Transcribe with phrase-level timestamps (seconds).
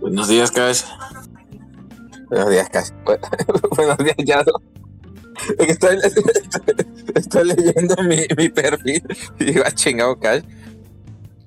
[0.00, 0.82] Buenos días, Cash.
[2.28, 2.90] Buenos días, Cash.
[3.76, 4.62] Buenos días, Yado.
[7.14, 9.02] Estoy, leyendo mi, mi perfil
[9.38, 10.42] y digo, ah, chingado, Cash.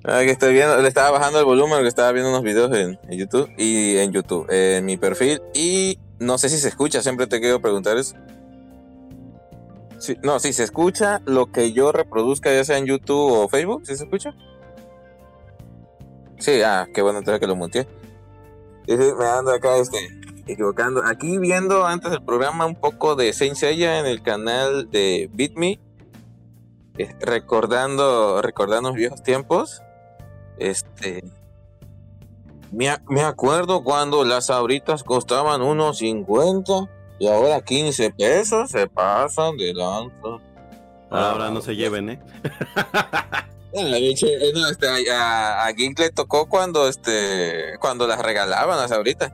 [0.04, 2.98] Ah, que estoy viendo, le estaba bajando el volumen porque estaba viendo unos videos en,
[3.08, 5.42] en, YouTube y en YouTube, en mi perfil.
[5.52, 8.14] Y no sé si se escucha, siempre te quiero preguntar eso.
[10.00, 13.82] Sí, no, si se escucha lo que yo reproduzca, ya sea en YouTube o Facebook,
[13.84, 14.34] ¿sí se escucha?
[16.38, 17.86] Sí, ah, qué bueno, entonces que lo monté.
[18.86, 19.98] Y sí, me ando acá este,
[20.46, 21.02] equivocando.
[21.04, 25.52] Aquí viendo antes del programa un poco de Saint Seiya en el canal de Beat
[25.56, 25.78] Me.
[26.96, 29.82] eh, recordando, recordando los viejos tiempos.
[30.56, 31.22] Este.
[32.72, 36.72] Me, me acuerdo cuando las abritas costaban unos 50
[37.20, 38.70] y ahora 15 pesos.
[38.70, 40.42] Se pasan de lanza.
[41.10, 42.20] Ahora no se lleven, ¿eh?
[43.72, 49.32] Ah, eh, no, este, a, a le tocó cuando este cuando las regalaban las ahorita.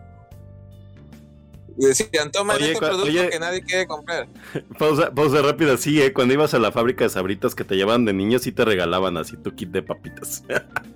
[1.79, 3.31] Y decían, toma Oye, este producto oye.
[3.31, 4.29] que nadie quiere comprar.
[4.79, 6.13] Pausa, pausa rápida, sí, ¿eh?
[6.13, 9.17] Cuando ibas a la fábrica de sabritas que te llevaban de niños, sí te regalaban
[9.17, 10.45] así tu kit de papitas.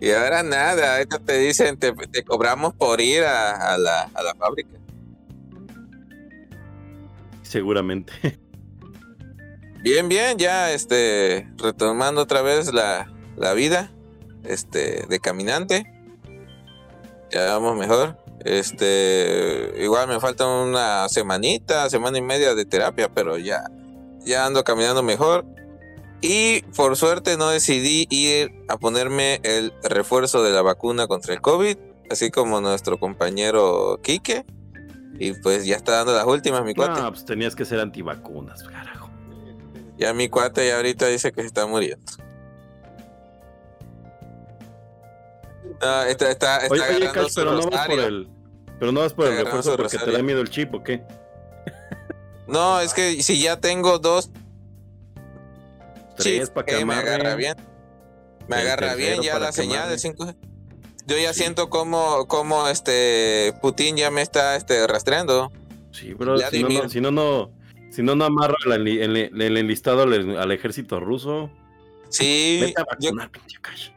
[0.00, 4.22] Y ahora nada, ahorita te dicen, te, te cobramos por ir a, a la, a
[4.22, 4.78] la fábrica.
[7.42, 8.12] Seguramente.
[9.82, 13.90] Bien, bien, ya este, retomando otra vez la, la vida
[14.44, 15.84] este, de caminante.
[17.30, 18.18] Ya vamos mejor.
[18.44, 23.64] Este, igual me falta una semanita, semana y media de terapia, pero ya,
[24.20, 25.46] ya ando caminando mejor.
[26.22, 31.40] Y por suerte no decidí ir a ponerme el refuerzo de la vacuna contra el
[31.40, 31.76] COVID,
[32.10, 34.44] así como nuestro compañero Quique.
[35.18, 37.00] Y pues ya está dando las últimas, mi cuate.
[37.00, 39.10] No, pues tenías que ser antivacunas, carajo.
[39.98, 42.10] Ya mi cuate ya ahorita dice que se está muriendo.
[45.82, 48.28] Ah, está, está, está Oye, pero no vas por el.
[48.78, 51.02] Pero no vas por el refuerzo porque te da miedo el chip, ¿o qué?
[52.46, 54.30] No, es que si ya tengo dos
[56.54, 57.56] Para que eh, me agarra bien.
[58.48, 59.92] Me agarra bien ya la señal amarre.
[59.92, 60.36] de 5G.
[61.06, 61.40] Yo ya Sí.
[61.40, 65.50] siento como, como este Putin ya me está este, rastreando.
[65.92, 66.38] Sí, bro.
[66.38, 67.50] Si no, no, si no, no.
[67.90, 68.86] Si no, no amarra el,
[69.16, 71.50] el enlistado al, al ejército ruso.
[72.08, 73.90] Sí, Vete a yo, vacunar, pinche Cash.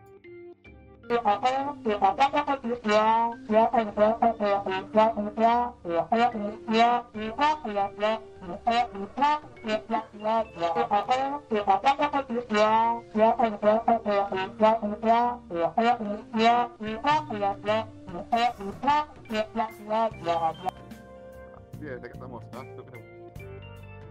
[21.73, 22.43] Sí, desde que estamos.
[22.53, 23.03] Ah, tú creo.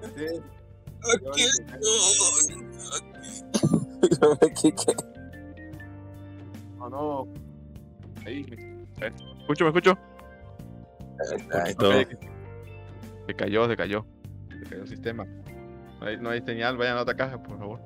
[0.05, 1.73] Aquí estoy.
[4.55, 5.22] Quique.
[6.83, 7.29] No, no.
[8.27, 8.45] Ahí.
[8.51, 9.97] me- eh, ¿Escucho, me escucho?
[11.77, 11.89] Poquito.
[12.01, 12.07] Ok,
[13.27, 14.05] Se cayó, se cayó.
[14.51, 15.25] Se cayó el sistema.
[16.01, 17.81] No hay, no hay señal, vayan a otra caja, por favor.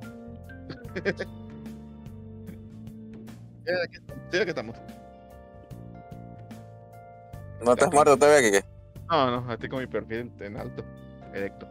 [4.30, 4.76] Sí, aquí estamos.
[7.64, 8.64] No estás muerto todavía, Quique.
[9.10, 10.84] No, no, estoy con mi perfil en alto.
[11.32, 11.66] Directo.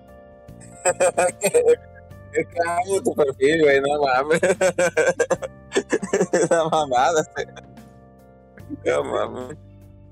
[2.36, 4.42] Es que amo tu perfil, güey, no mames.
[6.34, 7.48] Esa mamada, este.
[8.86, 9.58] No mames.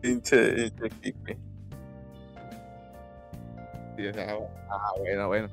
[0.01, 1.37] Pinche, pinche
[4.69, 5.49] ah, bueno, bueno.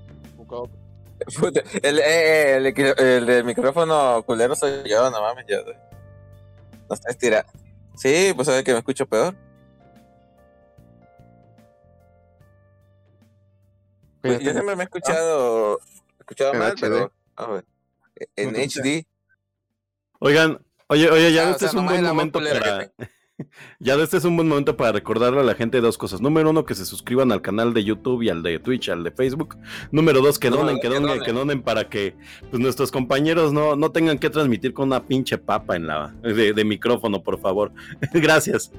[1.38, 5.58] Puta, el, eh, el, el, el del micrófono culero soy yo, no mames, yo.
[6.88, 7.50] No estás tirando.
[7.96, 9.34] Sí, pues sabes que me escucho peor.
[14.22, 15.78] Pues, yo siempre me he escuchado,
[16.30, 16.80] escuchado En mal, HD.
[16.80, 17.64] pero a ver,
[18.36, 19.06] en No te HD.
[20.20, 22.92] Oigan, oye, oye, ya Ah, o este sea, es un buen momento para.
[23.78, 26.20] Ya este es un buen momento para recordarle a la gente dos cosas.
[26.20, 29.10] Número uno, que se suscriban al canal de YouTube y al de Twitch, al de
[29.10, 29.56] Facebook.
[29.90, 31.22] Número dos, que donen, que que donen, donen.
[31.24, 32.14] que donen para que
[32.50, 36.52] pues, nuestros compañeros no, no tengan que transmitir con una pinche papa en la de,
[36.52, 37.72] de micrófono, por favor.
[38.12, 38.70] Gracias.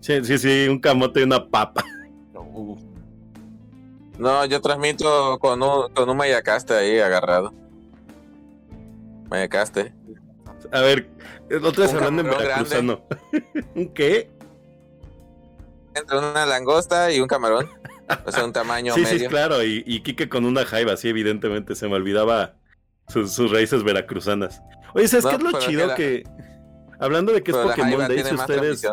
[0.00, 1.84] Sí, sí, sí, un camote y una papa.
[2.32, 2.76] Uh,
[4.20, 7.54] No, yo transmito con un, con un mayacaste ahí agarrado.
[9.30, 9.94] Mayacaste.
[10.70, 11.08] A ver,
[11.64, 13.02] otra vez hablando en veracruzano.
[13.74, 14.30] ¿Un qué?
[15.94, 17.70] Entre una langosta y un camarón.
[18.26, 19.30] O sea, un tamaño Sí, sí, medio.
[19.30, 19.64] claro.
[19.64, 21.74] Y, y Quique con una jaiba, sí, evidentemente.
[21.74, 22.56] Se me olvidaba
[23.08, 24.62] sus, sus raíces veracruzanas.
[24.94, 26.30] Oye, ¿sabes No, qué es lo chido que que...
[27.00, 28.82] Hablando de que es Pero Pokémon jaiba Day, tiene si más ustedes...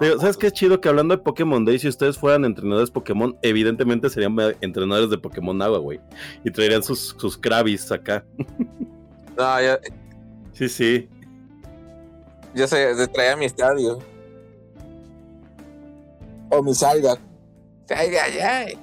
[0.00, 0.80] Digo, ¿Sabes qué es chido?
[0.80, 5.60] Que hablando de Pokémon Day, si ustedes fueran entrenadores Pokémon, evidentemente serían entrenadores de Pokémon
[5.60, 6.00] Agua, güey.
[6.42, 8.24] Y traerían sus, sus Krabis acá.
[9.36, 9.76] No, yo,
[10.52, 11.08] Sí, sí.
[12.54, 13.98] yo se, se traía mi estadio.
[16.50, 17.20] O mi Zygarde.
[17.90, 18.78] Ay, ay, ay.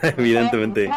[0.16, 0.90] Evidentemente.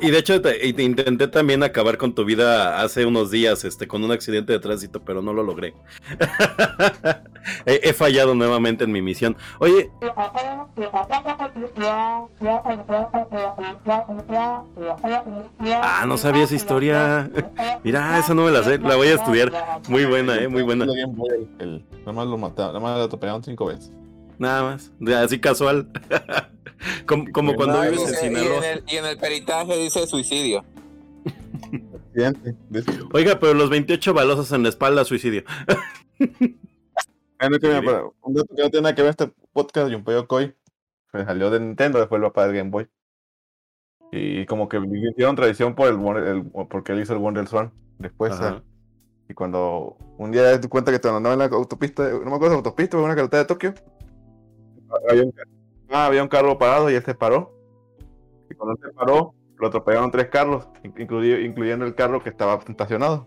[0.00, 4.02] Y de hecho, te- intenté también acabar con tu vida hace unos días, este, con
[4.04, 5.74] un accidente de tránsito, pero no lo logré.
[7.66, 9.36] he, he fallado nuevamente en mi misión.
[9.58, 9.90] Oye,
[15.82, 17.30] ah, no sabía esa historia.
[17.84, 19.52] Mira, esa no me la sé, la voy a estudiar.
[19.88, 20.86] Muy buena, eh, muy buena.
[20.86, 23.92] Nada más lo mataron, nada más lo atropellaron cinco veces.
[24.38, 24.90] Nada más,
[25.22, 25.88] así casual.
[27.06, 28.56] como, como cuando vives en y Sinaloa.
[28.58, 30.64] en el, y en el peritaje dice suicidio.
[33.12, 35.42] Oiga, pero los 28 balazos en la espalda, suicidio.
[37.40, 40.54] No, un dato que no tiene nada que ver este podcast de Junpei Koi.
[41.12, 42.88] Se salió de Nintendo, después el papá del Game Boy.
[44.12, 44.78] Y como que
[45.10, 47.72] hicieron tradición por el, Wonder- el- porque él hizo el Wonder Swan.
[47.98, 48.32] Después,
[49.28, 52.50] y cuando un día te cuenta que te andaba en la autopista, no me acuerdo
[52.50, 53.74] de autopista, pero en una carretera de Tokio.
[55.10, 55.34] Había un,
[55.90, 57.52] ah, había un carro parado y él se paró.
[58.50, 63.26] Y cuando se paró, lo atropellaron tres carros, incluido- incluyendo el carro que estaba estacionado.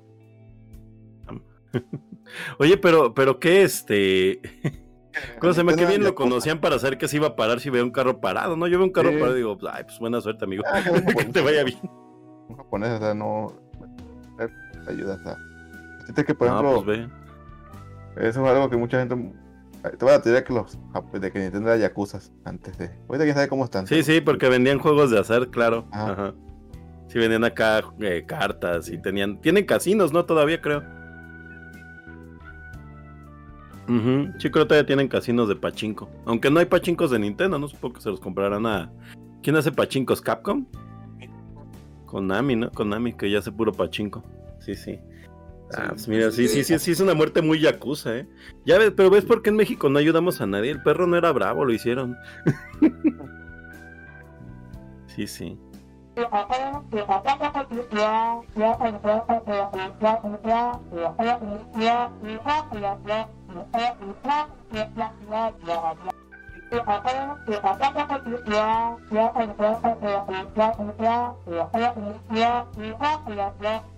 [2.59, 4.41] Oye, pero, pero qué este.
[5.39, 7.83] ¿Cómo se Nintendo bien lo conocían para saber que se iba a parar si veía
[7.83, 8.67] un carro parado, ¿no?
[8.67, 9.15] Yo veo un carro Sí.
[9.15, 10.63] parado y digo, ay, pues buena suerte, amigo.
[10.71, 11.79] Ah, que que te vaya bien.
[12.49, 13.47] un japonés, o sea, no
[14.87, 15.35] ayuda, o sea.
[16.23, 17.09] Que, por No, pues ve.
[18.17, 19.15] eso es algo que mucha gente.
[19.81, 22.85] Te voy a tirar que los jap- de que Nintendo era Yakuza antes de.
[23.07, 23.87] Ahorita quién sabe cómo están.
[23.87, 25.85] Sí, sí, porque vendían juegos de azar, claro.
[25.91, 26.11] Ajá.
[26.11, 26.33] Ajá.
[27.07, 29.39] Sí, vendían acá eh, cartas y tenían.
[29.39, 30.25] Tienen casinos, ¿no?
[30.25, 30.83] Todavía creo.
[33.87, 36.09] Ujú, Sí, creo que todavía tienen casinos de pachinko.
[36.25, 38.91] Aunque no hay pachincos de Nintendo, no supongo que se los comprarán a.
[39.41, 40.19] ¿Quién hace pachincos?
[40.21, 40.65] ¿Capcom?
[42.05, 42.71] Konami, ¿no?
[42.71, 44.23] Konami, que ya hace puro pachinko.
[44.59, 44.99] Sí, sí.
[45.75, 48.25] Ah, pues mira, sí, sí, sí, sí, es una muerte muy yakuza, ¿eh?
[48.65, 50.71] Ya ves, pero ¿ves por qué en México no ayudamos a nadie?
[50.71, 52.15] El perro no era bravo, lo hicieron.
[55.15, 55.59] sí, sí.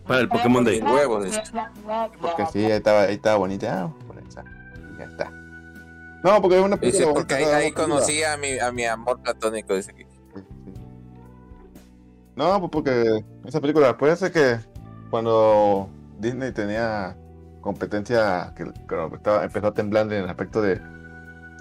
[0.07, 0.81] Para el Pokémon Day.
[0.81, 1.25] Mis huevos.
[1.25, 1.41] dice.
[2.21, 3.83] Porque sí, ahí estaba, ahí estaba bonita.
[3.83, 4.43] Ah, por esa.
[4.97, 5.31] Ya está.
[6.23, 9.21] No, porque es una Dice, película porque ahí, ahí conocí a mi, a mi amor
[9.21, 9.75] platónico.
[9.75, 10.03] Dice que.
[10.03, 10.43] Sí.
[12.35, 14.59] No, pues porque esa película, puede ser que
[15.09, 17.17] cuando Disney tenía
[17.61, 20.79] competencia, que cuando estaba, empezó a temblar en el aspecto de,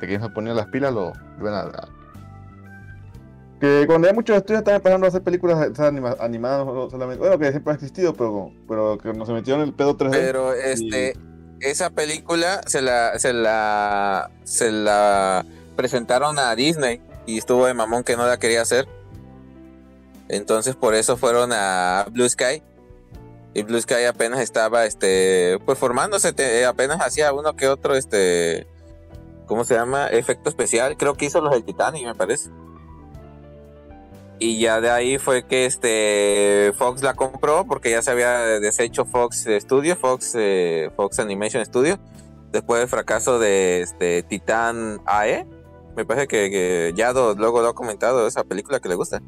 [0.01, 1.89] de que se ponían las pilas, lo iban a, a-
[3.61, 7.39] Que cuando hay muchos estudios están empezando a hacer películas anima- animadas, no solamente, bueno,
[7.39, 10.11] que siempre ha existido, pero, pero que no se metieron el pedo 3D.
[10.13, 11.17] Pero este,
[11.61, 15.45] esa película se la, se la, se la
[15.77, 18.87] presentaron a Disney y estuvo de mamón que no la quería hacer.
[20.29, 22.63] Entonces por eso fueron a Blue Sky
[23.55, 28.67] Y Blue Sky apenas estaba, este, pues formándose, te- apenas hacía uno que otro, este,
[29.49, 30.07] ¿cómo se llama?
[30.09, 30.97] Efecto especial.
[30.97, 32.51] Creo que hizo los del Titanic, me parece.
[34.39, 39.05] Y ya de ahí fue que este Fox la compró porque ya se había deshecho
[39.05, 41.99] Fox Studio, Fox, eh, Fox Animation Studio,
[42.53, 45.45] después del fracaso de este Titan AE.
[45.97, 49.21] Me parece que, que Yado luego lo ha comentado esa película que le gusta.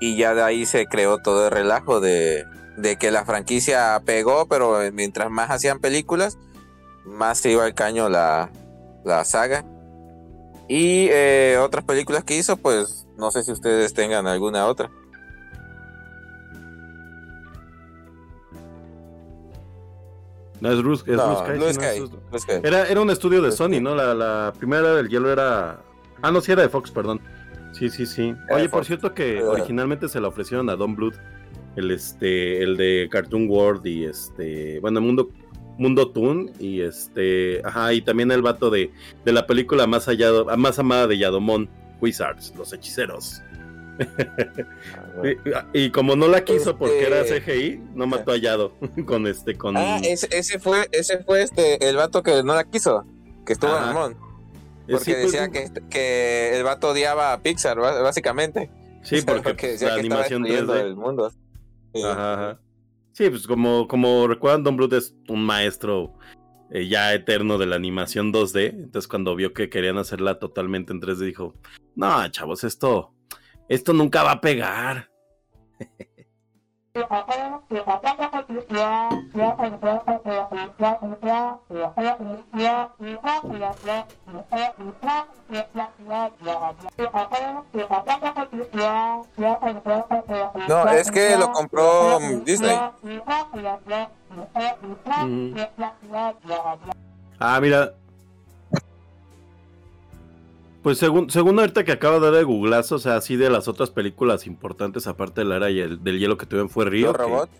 [0.00, 2.44] Y ya de ahí se creó todo el relajo de,
[2.76, 6.38] de que la franquicia pegó, pero mientras más hacían películas,
[7.04, 8.50] más se iba al caño la,
[9.04, 9.64] la saga.
[10.68, 14.90] Y eh, otras películas que hizo, pues no sé si ustedes tengan alguna otra.
[20.60, 22.52] No, es, No, no, Sky.
[22.62, 23.80] Era, era un estudio de Sony.
[23.80, 23.94] ¿no?
[23.94, 25.80] La, la primera del hielo era.
[26.20, 27.20] Ah, no, sí, era de Fox, perdón.
[27.72, 28.34] Sí, sí, sí.
[28.48, 31.14] Era Oye, por cierto que originalmente se la ofrecieron a Don Bluth,
[31.76, 35.30] el este, el de Cartoon World y este, bueno, Mundo,
[35.78, 38.90] Mundo Toon y este, ajá, y también el vato de,
[39.24, 41.70] de la película más allá, más amada de Yadomón,
[42.00, 43.40] Wizards, los hechiceros.
[45.74, 48.72] Y, y como no la quiso porque era Este- CGI, no mató a Yado
[49.06, 49.76] con este, con.
[49.76, 53.04] Ah, ese, ese fue, ese fue este, el vato que no la quiso,
[53.44, 54.12] que estuvo en Mon.
[54.12, 58.70] Eh, Porque sí, pues, decía que, que el vato odiaba a Pixar, básicamente.
[59.02, 60.80] Sí, sea, porque, pues, decía la que estaba animación destruyendo 3D.
[60.86, 61.32] el mundo.
[62.04, 62.60] Ajá, ajá.
[63.18, 66.14] Sí, pues como, como recuerdan, Don Bluth es un maestro
[66.70, 68.68] eh, ya eterno de la animación 2D.
[68.68, 71.54] Entonces, cuando vio que querían hacerla totalmente en 3D, dijo:
[71.96, 73.16] No, chavos, esto,
[73.68, 75.10] esto nunca va a pegar.
[90.68, 92.76] No, es que lo compró mm, Disney.
[95.24, 95.54] Ujú.
[97.38, 97.92] Ah, mira.
[100.88, 103.68] Pues según, según ahorita que acabo de dar de googlazo, o sea, así de las
[103.68, 107.08] otras películas importantes, aparte de la era y el- del hielo que tuvieron, fue Río.
[107.08, 107.50] Los que- robots.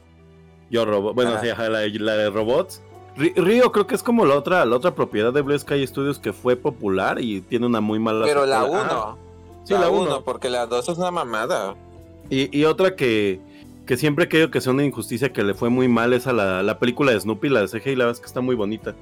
[0.71, 1.41] Yo Robot, bueno, Ajá.
[1.43, 2.81] sí, ajá, la, la de robots.
[3.17, 6.33] Río creo que es como la otra, la otra propiedad de Blue Sky Studios que
[6.33, 8.25] fue popular y tiene una muy mala.
[8.25, 8.83] Pero la secuela.
[8.85, 8.93] 1.
[8.95, 9.17] Ah,
[9.65, 10.25] sí, la 1.
[10.25, 11.75] porque la 2 es una mamada.
[12.31, 13.41] Y, y otra que,
[13.85, 16.63] que siempre querido que sea una injusticia que le fue muy mal es a la,
[16.63, 18.95] la película de Snoopy, la de CGI, la verdad es que está muy bonita.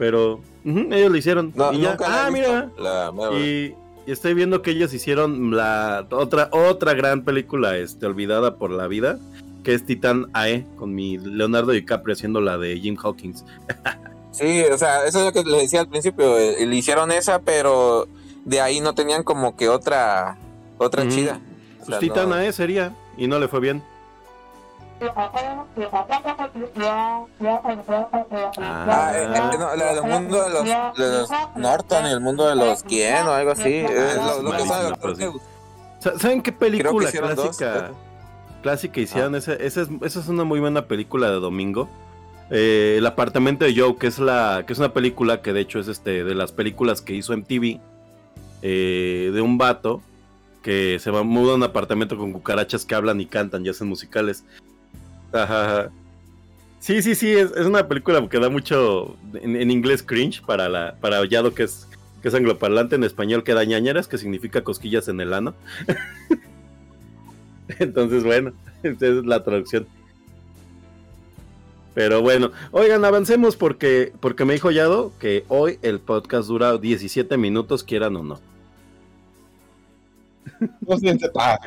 [0.00, 1.52] Pero ellos lo hicieron.
[1.54, 1.94] No, y ya.
[2.06, 2.70] Ah, mira.
[2.78, 3.12] La.
[3.34, 3.74] Y,
[4.06, 8.86] y estoy viendo que ellos hicieron la otra, otra gran película este, olvidada por la
[8.88, 9.18] vida,
[9.62, 13.44] que es Titán AE, con mi Leonardo DiCaprio haciendo la de Jim Hawkins.
[14.32, 16.38] Sí, o sea, eso es lo que les decía al principio.
[16.38, 18.06] eh, Le hicieron esa, pero
[18.44, 20.38] de ahí no tenían como que otra
[20.78, 21.40] otra chida.
[21.82, 23.82] O Pues Titán no- AE sería, y no le fue bien.
[28.58, 32.48] Ah, eh, eh, no, la del mundo de los, de los Norton y el mundo
[32.48, 33.84] de los quién o algo así.
[33.88, 35.24] eh, lo, lo que sabe, sí.
[36.18, 37.56] ¿Saben qué película dos.
[37.56, 37.90] clásica,
[38.62, 39.34] clásica hicieron?
[39.34, 41.88] Esa, esa es, esa es una muy buena película de domingo.
[42.50, 45.78] Eh, el apartamento de Joe, que es la, que es una película que de hecho
[45.78, 47.78] es este de las películas que hizo MTV
[48.62, 50.02] eh, de un vato
[50.62, 53.86] que se va muda a un apartamento con cucarachas que hablan y cantan y hacen
[53.88, 54.44] musicales.
[55.32, 55.90] Ajá.
[56.80, 60.96] Sí, sí, sí, es, es una película que da mucho en, inglés cringe para la
[61.00, 61.86] para Yado que es
[62.22, 65.54] que es angloparlante en español que da ñañeras, que significa cosquillas en el ano.
[67.78, 69.86] Entonces, bueno, esa es la traducción.
[71.94, 77.36] Pero bueno, oigan, avancemos porque, porque me dijo Yado que hoy el podcast dura 17
[77.36, 78.40] minutos, quieran o no.
[80.80, 81.58] No sé, y tal,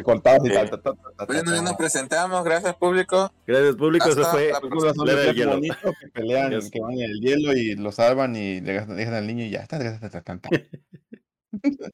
[1.27, 3.32] Bueno, ya nos presentamos, gracias público.
[3.46, 4.10] Gracias, público.
[4.10, 5.51] Eso Hasta fue la la del hielo.
[5.51, 9.13] bonito que pelean, que van en el hielo y lo salvan y le dejan dejan
[9.13, 9.80] al niño y ya está.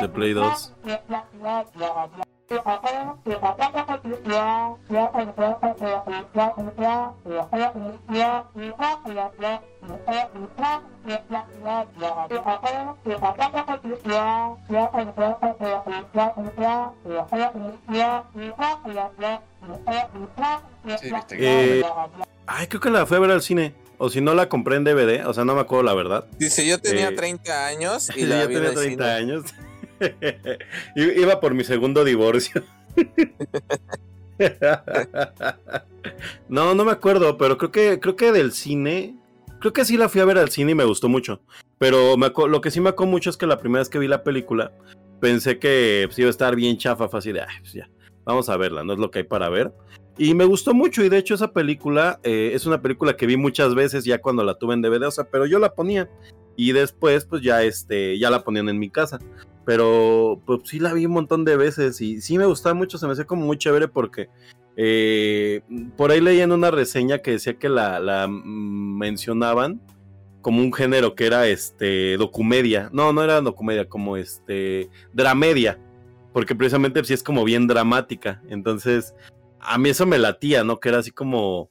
[0.00, 0.70] The play those.
[20.98, 21.84] Sí, viste Eh,
[22.46, 23.74] ay, creo que la fui a ver al cine.
[23.98, 26.24] O si no la compré en DVD, o sea, no me acuerdo la verdad.
[26.38, 29.04] Dice, yo tenía Eh, 30 años y Yo la ya vi en tenía el 30
[29.04, 29.10] cine.
[29.32, 29.44] años.
[30.96, 32.62] Iba por mi segundo divorcio.
[36.48, 39.14] no, no me acuerdo, pero creo que creo que del cine,
[39.60, 41.42] creo que sí la fui a ver al cine y me gustó mucho.
[41.78, 44.08] Pero me lo que sí me acuerdo mucho es que la primera vez que vi
[44.08, 44.72] la película
[45.20, 47.76] pensé que pues, iba a estar bien chafa, fácil de, "Ay, pues
[48.24, 49.72] vamos a verla, no es lo que hay para ver.
[50.18, 53.36] Y me gustó mucho y de hecho esa película eh, es una película que vi
[53.36, 56.10] muchas veces ya cuando la tuve en DVD, o sea, pero yo la ponía
[56.56, 59.18] y después pues ya este ya la ponían en mi casa.
[59.64, 63.06] Pero pues sí la vi un montón de veces y sí me gustaba mucho, se
[63.06, 64.28] me hacía como muy chévere porque
[64.76, 65.60] eh,
[65.96, 69.80] por ahí leí en una reseña que decía que la, la, mencionaban
[70.40, 72.88] como un género que era este documedia.
[72.92, 75.78] No, no era documedia, como este dramedia.
[76.32, 78.40] Porque precisamente sí es como bien dramática.
[78.48, 79.14] Entonces,
[79.60, 80.80] a mí eso me latía, ¿no?
[80.80, 81.69] Que era así como,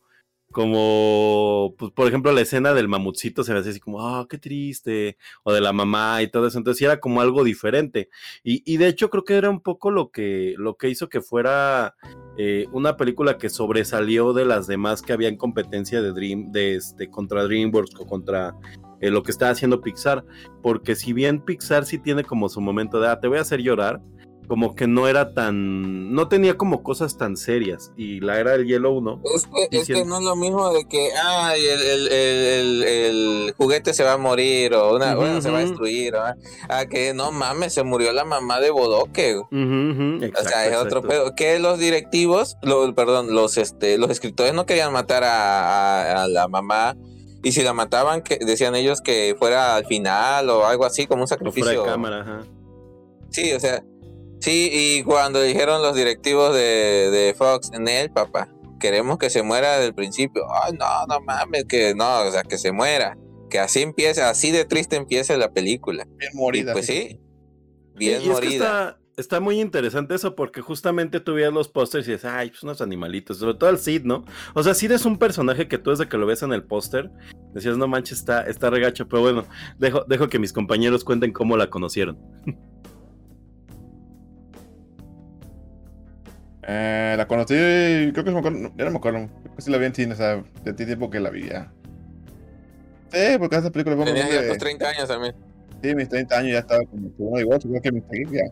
[0.52, 4.38] como, pues por ejemplo, la escena del mamutcito se me hacía así como, ah, qué
[4.38, 6.58] triste, o de la mamá y todo eso.
[6.58, 8.10] Entonces era como algo diferente.
[8.44, 11.22] Y, y de hecho creo que era un poco lo que, lo que hizo que
[11.22, 11.96] fuera
[12.38, 16.76] eh, una película que sobresalió de las demás que había en competencia de Dream, de
[16.76, 18.56] este, contra DreamWorks o contra
[19.02, 20.26] eh, lo que estaba haciendo Pixar.
[20.64, 23.62] Porque si bien Pixar sí tiene como su momento de, ah, te voy a hacer
[23.62, 24.02] llorar,
[24.50, 27.94] como que no era tan, no tenía como cosas tan serias.
[27.96, 29.22] Y la era del hielo 1.
[29.36, 32.84] Es que, es que no es lo mismo de que ay, el, el, el, el-
[32.84, 36.16] el juguete se va a morir o una, bueno, se va a destruir.
[36.16, 36.36] ¿va?
[36.68, 39.38] A que no mames, se murió la mamá de Bodoque.
[39.38, 41.36] ujú, O exacto, sea, es otro pedo.
[41.36, 46.28] Que los directivos, lo- perdón, los este, los escritores no querían matar a, a- a
[46.28, 46.98] la mamá.
[47.44, 51.22] Y si la mataban, que decían ellos que fuera al final o algo así, como
[51.22, 51.84] un O fuera sacrificio.
[51.84, 52.42] de cámara, ajá.
[53.30, 53.84] Sí, o sea,
[54.40, 58.50] sí, y cuando dijeron los directivos de, de Fox, en él, papá,
[58.80, 60.44] queremos que se muera del principio.
[60.64, 63.18] Ay, no, no mames, que no, o sea, que se muera.
[63.50, 66.06] Que así empiece, así de triste empiece la película.
[66.18, 66.74] Bien Y morida.
[66.74, 67.20] pues sí,
[67.96, 68.52] bien Y- y es que morida.
[68.54, 72.62] está, está muy interesante eso porque justamente tú veías los pósters y dices, ay, pues
[72.64, 74.24] unos animalitos, sobre todo el Sid, ¿no?
[74.54, 77.10] O sea, Sid es un personaje que tú desde que lo ves en el póster
[77.56, 79.44] decías, no manches, está, está regacho, pero bueno,
[79.80, 82.18] dejo, dejo que mis compañeros cuenten cómo la conocieron.
[86.72, 88.42] Eh, la conocí, creo que ya
[88.86, 89.28] no me acuerdo.
[89.42, 91.48] Creo que sí la vi en cine, o sea, de ti tiempo que la vi
[91.50, 91.72] ya.
[93.12, 95.34] Sí, porque esa película fue Tenías ya de- tus 30 años también.
[95.82, 98.44] Sí, mis 30 años ya estaba como segundo divorcio, creo que mis 30 ya.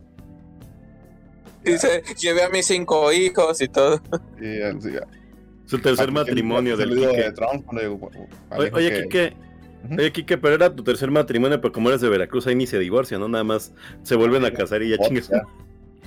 [1.63, 3.97] Dice, llevé a mis cinco hijos y todo.
[4.39, 5.01] Sí, ya- sí, ya.
[5.65, 7.23] Su tercer Ah, matrimonio que- del que- Quique.
[7.23, 8.19] de Trump, cuando llegó- cuando
[8.57, 9.33] Oye, oye, que- Quique,
[9.83, 9.93] Ujú.
[9.95, 12.79] oye, Quique, pero era tu tercer matrimonio, pero como eres de Veracruz, ahí ni se
[12.79, 13.27] divorcian, ¿no?
[13.27, 15.29] Nada más se vuelven a casar y ya chingues.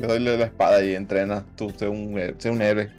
[0.01, 1.45] Le doy la espada y entrena.
[1.57, 2.91] Tú, sé un, eh, sé un héroe.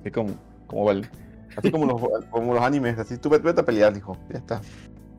[0.00, 0.34] Así como,
[0.66, 1.08] como vale.
[1.56, 2.98] Así como los, como los animes.
[2.98, 4.16] Así tú vete, vete a pelear, dijo.
[4.30, 4.60] Ya está.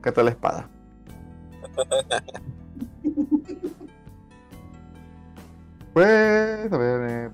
[0.01, 0.69] Cata la espada.
[5.93, 7.01] Pues, a ver.
[7.07, 7.29] eh,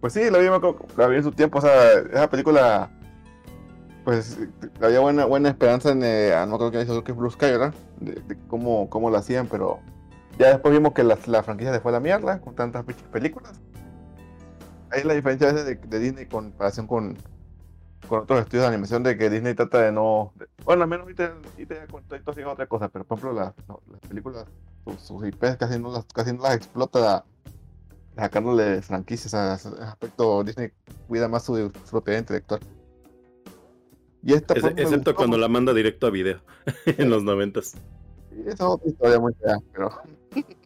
[0.00, 0.46] pues sí, la vi,
[0.96, 1.58] la vi en su tiempo.
[1.58, 2.90] O sea, esa película.
[4.04, 4.36] Pues
[4.80, 6.02] había buena, buena esperanza en.
[6.02, 7.72] eh, no creo que hizo que es Blue Sky, ¿verdad?
[8.00, 9.78] De, de cómo, cómo la hacían, pero.
[10.38, 13.60] Ya después vimos que la, la franquicia se fue a la mierda con tantas películas.
[14.90, 17.16] Ahí la diferencia a veces de, de Disney con comparación con,
[18.08, 20.32] con otros estudios de animación de que Disney trata de no...
[20.36, 21.34] de- bueno, al menos ahorita,
[22.08, 24.46] Toy Story otra cosa, pero por ejemplo las, no, las películas,
[24.84, 27.24] sus, sus IPs casi no las, casi no las explota
[28.16, 30.44] sacándole franquicias a ese aspecto.
[30.44, 30.70] Disney
[31.08, 32.60] cuida más su, su propiedad intelectual.
[34.22, 36.40] Y esta excepto cuando la manda directo a video
[36.86, 37.74] en los noventas.
[38.40, 39.90] Esa es otra historia muy fea, pero.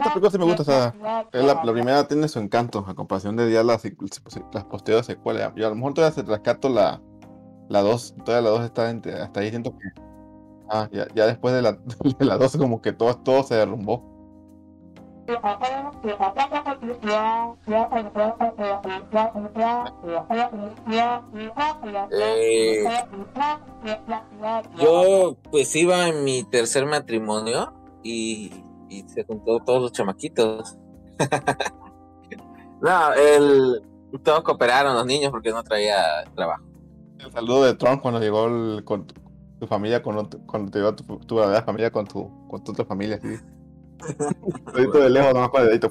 [0.00, 0.94] Esta película sí me gusta, o sea,
[1.32, 3.82] la, la primera tiene su encanto, a comparación de ya las,
[4.52, 5.52] las posteriores secuelas.
[5.56, 7.00] Yo a lo mejor todavía se rescato la,
[7.68, 9.88] la 2, todavía la 2 está entre- hasta ahí, siento que.
[10.70, 11.72] Ah, ya, ya después de la,
[12.18, 14.11] de la 2, como que todo, todo se derrumbó.
[22.10, 22.84] Eh,
[24.78, 28.50] yo pues iba en mi tercer matrimonio y,
[28.88, 30.76] y se juntó todos los chamaquitos.
[32.80, 33.82] no, el,
[34.22, 36.64] todos cooperaron los niños porque no traía trabajo.
[37.18, 41.18] El saludo de Trump cuando llegó el- con tu familia, con, cuando te llegó tu,
[41.20, 43.36] tu familia con tu, con tu otra familia, sí.
[44.74, 45.90] Dedito de lejos, nomás con el dedito.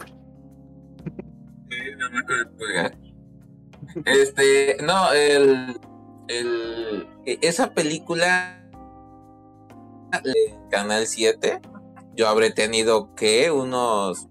[4.05, 5.79] Este, no, el,
[6.27, 8.57] el, e- esa película,
[10.13, 11.61] en Canal 7,
[12.15, 14.27] yo habré tenido que unos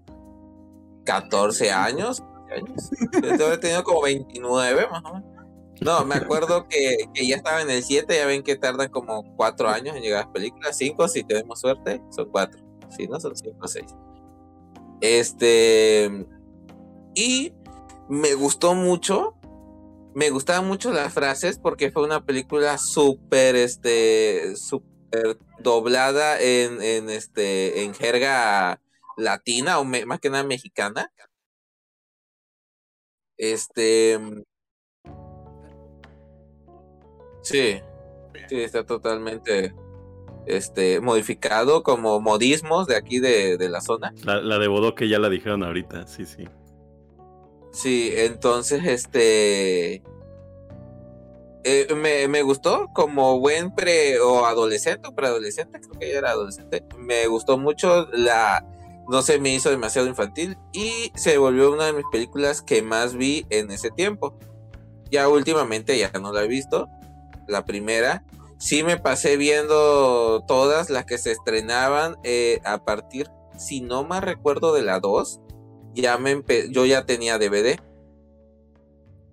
[1.05, 2.23] 14 años,
[2.55, 2.89] años.
[3.37, 5.31] Yo habré tenido como 29 más o menos.
[5.81, 9.23] No, me acuerdo que, que ya estaba en el 7, ya ven que tardan como
[9.35, 12.59] 4 años en llegar las películas, 5 si tenemos suerte, son 4,
[12.91, 13.95] si no son 5 o 6.
[15.01, 16.27] Este,
[17.15, 17.53] y
[18.07, 19.35] me gustó mucho,
[20.13, 27.09] me gustaban mucho las frases porque fue una película súper, este, súper doblada en, en,
[27.09, 28.81] este, en jerga
[29.17, 31.11] latina o más que nada mexicana.
[33.37, 34.19] Este,
[37.41, 37.81] sí,
[38.49, 39.73] sí, está totalmente,
[40.45, 44.13] este, modificado como modismos de aquí de, de la zona.
[44.23, 46.47] La, la de Bodoque ya la dijeron ahorita, sí, sí.
[47.71, 50.03] Sí, entonces, este.
[51.63, 56.31] eh, me, me gustó como buen pre o adolescente o preadolescente, creo que ya era
[56.31, 56.83] adolescente.
[56.97, 58.65] Me gustó mucho la.
[59.09, 63.15] No se me hizo demasiado infantil y se volvió una de mis películas que más
[63.15, 64.37] vi en ese tiempo.
[65.09, 66.87] Ya últimamente ya no la he visto.
[67.47, 68.23] La primera.
[68.61, 74.23] Sí me pasé viendo todas las que se estrenaban eh, a partir, si no más
[74.23, 75.39] recuerdo, de la 2
[75.95, 77.79] ya me yo ya tenía DVD.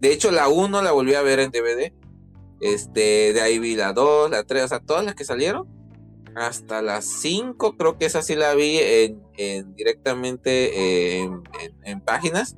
[0.00, 1.92] De hecho, la 1 la volví a ver en DVD.
[2.60, 5.68] Este, de ahí vi la 2, la 3, o sea, todas las que salieron.
[6.34, 11.30] Hasta las 5, creo que esa sí la vi en, en- directamente eh,
[11.84, 12.56] en páginas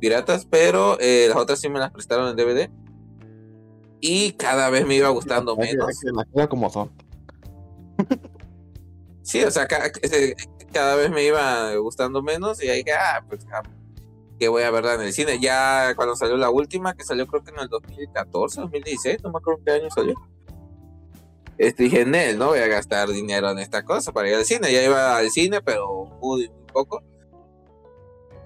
[0.00, 2.68] piratas, pero eh, las otras sí me las prestaron en DVD.
[4.00, 5.86] Y cada vez me iba gustando menos.
[6.32, 6.90] cosas como son.
[9.22, 10.34] Sí, o sea, ca- este,
[10.72, 13.62] cada, vez me iba gustando menos y ahí dije, ah, pues, ah,
[14.38, 15.38] que voy a verla en el cine.
[15.40, 19.38] Ya cuando salió la última, que salió creo que en el 2014, 2016, no me
[19.38, 20.14] acuerdo qué año salió.
[21.58, 24.44] Este, dije, en él, no voy a gastar dinero en esta cosa para ir al
[24.44, 24.72] cine.
[24.72, 27.02] Ya iba al cine, pero muy, muy poco.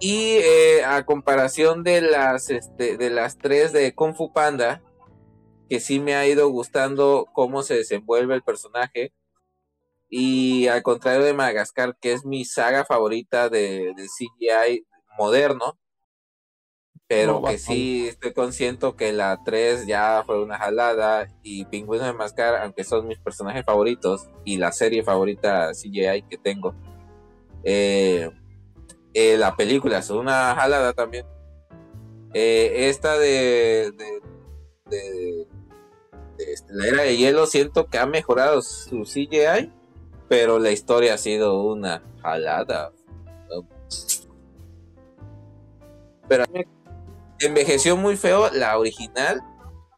[0.01, 4.83] Y eh, a comparación de las, este, de las tres de Kung Fu Panda,
[5.73, 9.15] que sí me ha ido gustando cómo se desenvuelve el personaje,
[10.11, 14.85] y al contrario de Madagascar, que es mi saga favorita de, de CGI
[15.17, 15.79] moderno,
[17.09, 22.07] pero No, que sí estoy consciente que la 3 ya fue una jalada y Pingüinos
[22.07, 26.75] de Madagascar, aunque son mis personajes favoritos y la serie favorita CGI que tengo,
[27.65, 28.29] eh,
[29.15, 31.25] eh, la película es una jalada también.
[32.35, 34.21] Eh, esta de, de,
[34.91, 35.62] de-
[36.53, 39.73] este, la era de hielo siento que ha mejorado su CGI,
[40.29, 42.93] pero la historia ha sido una jalada.
[46.29, 46.45] Pero
[47.41, 49.43] envejeció muy feo la original.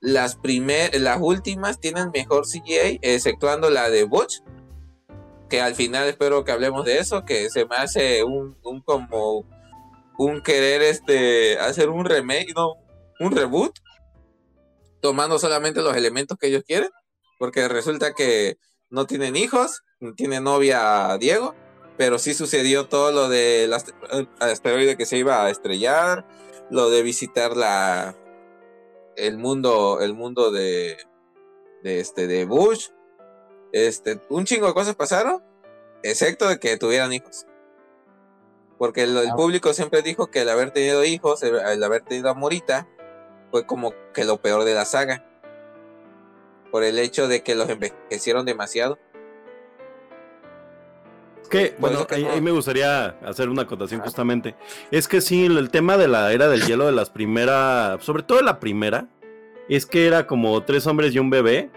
[0.01, 4.43] Las primer, las últimas tienen mejor CGI, exceptuando la de Butch,
[5.49, 9.45] que al final espero que hablemos de eso, que se me hace un, un como
[10.19, 12.75] un querer este hacer un remake, no,
[13.21, 13.79] un reboot,
[15.05, 16.89] tomando solamente los elementos que ellos quieren,
[17.39, 18.57] porque resulta que
[18.89, 19.83] no tienen hijos,
[20.17, 21.55] tiene novia Diego,
[21.99, 23.93] pero sí sucedió todo lo de las
[24.41, 26.27] asteroide que se iba a estrellar,
[26.71, 28.17] lo de visitar la
[29.17, 30.97] el mundo, el mundo de,
[31.83, 32.89] de este de Bush.
[33.73, 35.45] Este, un chingo de cosas pasaron,
[36.03, 37.45] excepto de que tuvieran hijos.
[38.79, 42.31] Porque el, el público siempre dijo que el haber tenido hijos, el, el haber tenido
[42.31, 42.89] a Morita,
[43.55, 45.25] fue como que lo peor de la saga.
[46.73, 48.99] Por el hecho de que los envejecieron demasiado.
[51.41, 52.33] Es que, bueno, que ahí, no.
[52.33, 54.57] ahí me gustaría hacer una acotación justamente.
[54.91, 58.43] Es que sí, el tema de la era del hielo de las primeras, sobre todo
[58.43, 59.07] la primera,
[59.69, 61.71] es que era como tres hombres y un bebé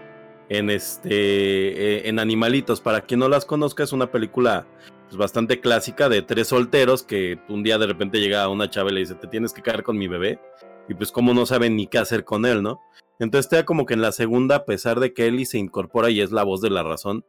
[0.48, 2.80] en este eh, en Animalitos.
[2.80, 4.66] Para quien no las conozca, es una película
[5.06, 8.94] pues, bastante clásica de tres solteros que un día de repente llega una chava y
[8.94, 10.40] le dice, te tienes que quedar con mi bebé.
[10.88, 12.80] Y pues como no saben ni qué hacer con él, ¿no?
[13.18, 16.20] Entonces está como que en la segunda, a pesar de que Ellie se incorpora y
[16.20, 17.24] es la voz de la razón,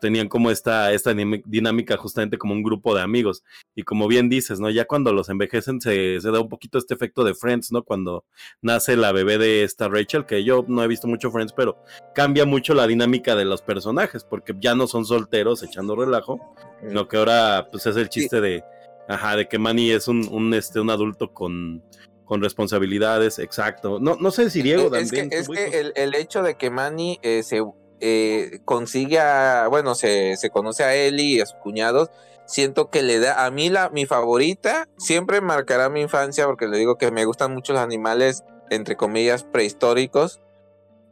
[0.00, 3.44] tenían como esta, esta dinámica justamente como un grupo de amigos.
[3.76, 4.70] Y como bien dices, ¿no?
[4.70, 7.84] Ya cuando los envejecen se, se da un poquito este efecto de Friends, ¿no?
[7.84, 8.24] Cuando
[8.62, 11.78] nace la bebé de esta Rachel, que yo no he visto mucho Friends, pero
[12.14, 16.54] cambia mucho la dinámica de los personajes, porque ya no son solteros echando relajo,
[16.86, 18.64] sino que ahora pues es el chiste de,
[19.08, 21.82] ajá, de que Manny es un, un, este, un adulto con
[22.30, 23.98] con responsabilidades, exacto.
[23.98, 27.18] No, no sé si Diego es Que, es que el, el, hecho de que Manny
[27.22, 27.60] eh, se
[27.98, 32.08] eh, consigue a, bueno, se, se conoce a Eli y a sus cuñados,
[32.46, 36.78] siento que le da, a mí la, mi favorita, siempre marcará mi infancia porque le
[36.78, 40.40] digo que me gustan mucho los animales, entre comillas, prehistóricos,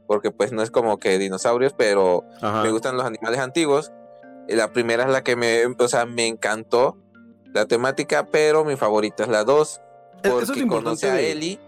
[0.06, 2.22] porque pues no es como que dinosaurios, pero
[2.62, 3.90] me gustan los animales antiguos.
[4.46, 6.96] La primera es la que me, o sea, me encantó
[7.52, 9.80] la temática, pero mi favorita es la 2
[10.22, 11.58] porque conoce a Ellie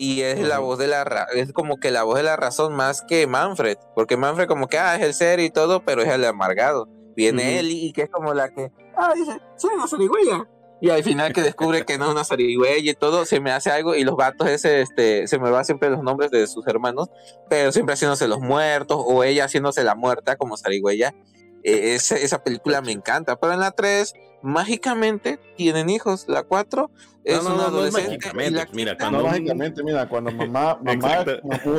[0.00, 3.02] y es la voz de la es como que la voz de la razón más
[3.02, 6.24] que Manfred, porque Manfred como que ah, es el ser y todo, pero es el
[6.24, 6.88] amargado.
[7.14, 10.48] Viene Ellie y que es como la que ah, dice, soy una zarigüeya.
[10.82, 13.70] Y al final que descubre que no es una zarigüeya y todo, se me hace
[13.70, 17.10] algo y los vatos ese, este, se me va siempre los nombres de sus hermanos,
[17.50, 21.14] pero siempre haciéndose los muertos o ella haciéndose la muerta como zarigüeya.
[21.62, 26.26] E, esa película me encanta, pero en la 3 mágicamente tienen hijos.
[26.28, 26.90] La 4
[27.24, 28.30] es no, no, una adolescente.
[28.34, 31.24] mira, cuando, mágicamente, mira, cuando mamá, mamá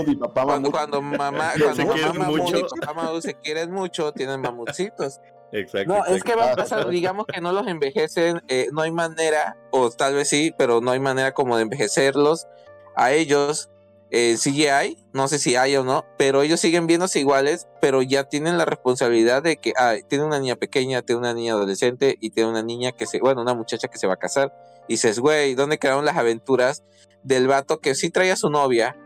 [0.08, 2.58] y papá cuando, cuando mamá, cuando mamá mucho.
[2.58, 5.20] y papá se quieren mucho, tienen mamutcitos.
[5.54, 5.94] Exacto.
[5.94, 9.58] No, es que va a pasar, digamos que no los envejecen, eh, no hay manera,
[9.72, 12.48] o tal vez sí, pero no hay manera como de envejecerlos
[12.96, 13.70] a ellos
[14.12, 18.26] eh, CGI, no sé si hay o no, pero ellos siguen viéndose iguales, pero ya
[18.26, 22.32] tienen la responsabilidad de que ah, tiene una niña pequeña, tiene una niña adolescente y
[22.32, 24.54] tiene una niña que se, bueno, una muchacha que se va a casar.
[24.90, 26.84] Y dices, güey, ¿dónde quedaron las aventuras
[27.24, 28.98] del vato que sí traía a su novia,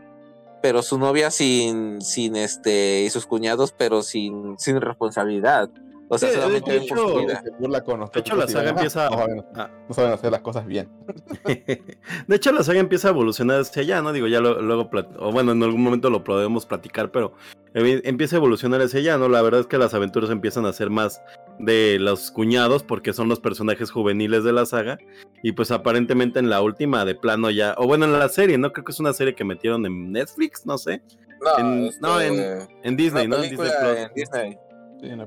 [0.60, 5.70] pero su novia sin, sin este, y sus cuñados, pero sin, sin responsabilidad?
[6.08, 9.26] O sea, solamente de hecho, de hecho la saga empieza a...
[9.88, 10.88] No saben, hacer las cosas bien.
[11.44, 14.12] de hecho, la saga empieza a evolucionar hacia allá, ¿no?
[14.12, 14.88] Digo, ya luego,
[15.18, 17.34] o bueno, en algún momento lo podemos platicar, pero
[17.74, 19.28] empieza a evolucionar hacia allá, ¿no?
[19.28, 21.20] La verdad es que las aventuras empiezan a ser más
[21.58, 24.98] de los cuñados, porque son los personajes juveniles de la saga,
[25.42, 28.72] y pues aparentemente en la última de plano ya, o bueno, en la serie, ¿no?
[28.72, 31.02] Creo que es una serie que metieron en Netflix, no sé.
[31.40, 33.36] No, en, no, en, en Disney, ¿no?
[33.42, 34.58] En Disney, En Disney.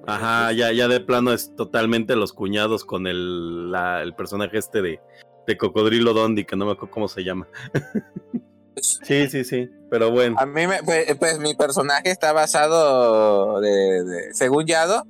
[0.08, 5.00] Ajá, ya, ya de plano es totalmente los cuñados con el, el personaje este de,
[5.48, 7.48] de Cocodrilo Dondi, que no me acuerdo cómo se llama.
[8.76, 10.36] sí, sí, sí, pero bueno.
[10.40, 15.06] A mí, me, pues, pues, mi personaje está basado, de, según Yado,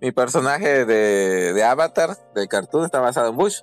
[0.00, 3.60] mi personaje de, de Avatar, del cartoon, está basado en Bush.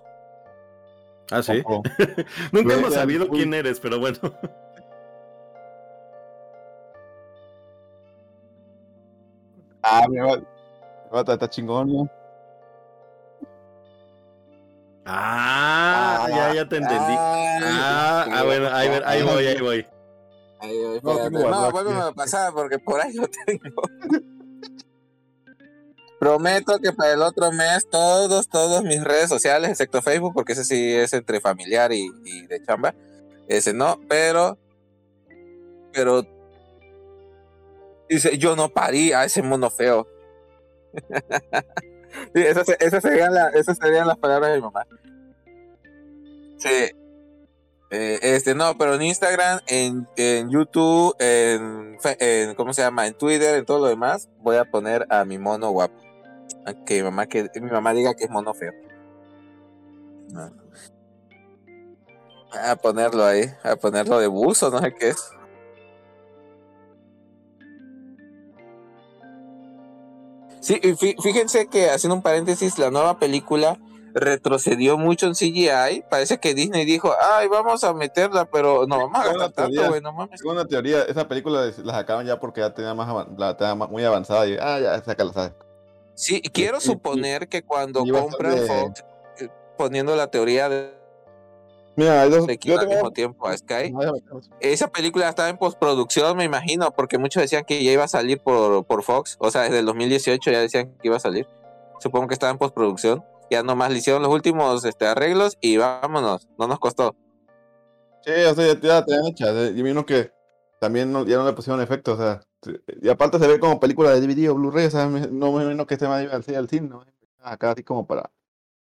[1.31, 1.63] Ah, sí.
[2.51, 4.19] Nunca hemos sabido quién eres, pero bueno.
[9.88, 10.41] Ah, mi va,
[11.21, 12.10] está chingón, ¿no?
[15.06, 17.13] Ah, ya, ya te entendí.
[17.15, 19.86] Ah, ah, bueno, ahí, ahí voy, ahí voy.
[20.60, 23.84] Ahí voy, no, vuelve a pasar porque por ahí lo tengo.
[26.19, 30.65] Prometo que para el otro mes todos, todos mis redes sociales, excepto Facebook, porque ese
[30.65, 32.95] sí es entre familiar y, y de chamba.
[33.48, 34.58] Ese no, pero,
[35.93, 36.26] pero
[38.10, 40.08] Dice, yo no parí a ese mono feo.
[42.34, 42.68] esas,
[43.02, 44.86] serían las palabras de mi mamá.
[46.58, 46.91] Sí.
[47.91, 51.98] Eh, este, no, pero en Instagram, en, en YouTube, en,
[52.56, 53.08] ¿cómo se llama?
[53.08, 55.96] En Twitter, en todo lo demás, voy a poner a mi mono guapo.
[56.86, 58.74] Que mi mamá, que mi mamá diga que es mono feo.
[62.52, 65.35] A ponerlo ahí, a ponerlo de buzo, no sé qué es.
[70.65, 70.82] Sí,
[71.21, 73.78] fíjense que haciendo un paréntesis, la nueva película
[74.15, 76.06] retrocedió mucho en CGI.
[76.10, 80.01] Parece que Disney dijo, ay, vamos a meterla, pero no vamos a gastar tanto, güey,
[80.01, 80.39] no mames.
[80.39, 84.04] Según una teoría, esa película la sacaban ya porque ya tenía más la tenía muy
[84.04, 85.51] avanzada y, ah, ya, sácala, ¿sabes?
[86.15, 89.06] Sí, quiero suponer que cuando compran Fox,
[89.38, 90.95] eh, poniendo la teoría de
[91.97, 93.93] Mira, al mismo tiempo a Sky.
[94.60, 98.39] Esa película estaba en postproducción, me imagino, porque muchos decían que ya iba a salir
[98.39, 99.38] por, por Fox.
[99.39, 101.47] O sea, desde el 2018 ya decían que iba a salir.
[101.99, 103.23] Supongo que estaba en postproducción.
[103.49, 106.49] Ya nomás le hicieron los últimos este, arreglos y vámonos.
[106.58, 107.15] No nos costó.
[108.25, 109.45] Sí, o sea, ya, te han hecho.
[109.71, 110.31] Yo vino que
[110.79, 112.19] también ya no le pusieron efectos.
[112.19, 112.41] O sea,
[113.01, 114.88] y aparte se ve como película de DVD o Blu-ray.
[114.88, 116.89] O sea, no me imagino que este más al cine.
[116.89, 117.05] ¿no?
[117.41, 118.31] Acá así como para,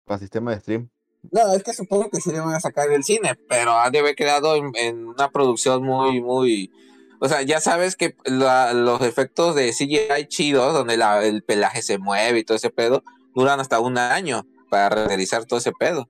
[0.04, 0.90] para sistema de stream.
[1.30, 4.00] No, es que supongo que sí le van a sacar del cine, pero ha de
[4.00, 6.70] haber quedado en, una producción muy, muy.
[7.20, 11.82] O sea, ya sabes que la- los efectos de CGI chidos, donde la- el pelaje
[11.82, 13.02] se mueve y todo ese pedo,
[13.34, 16.08] duran hasta un año para renderizar todo ese pedo.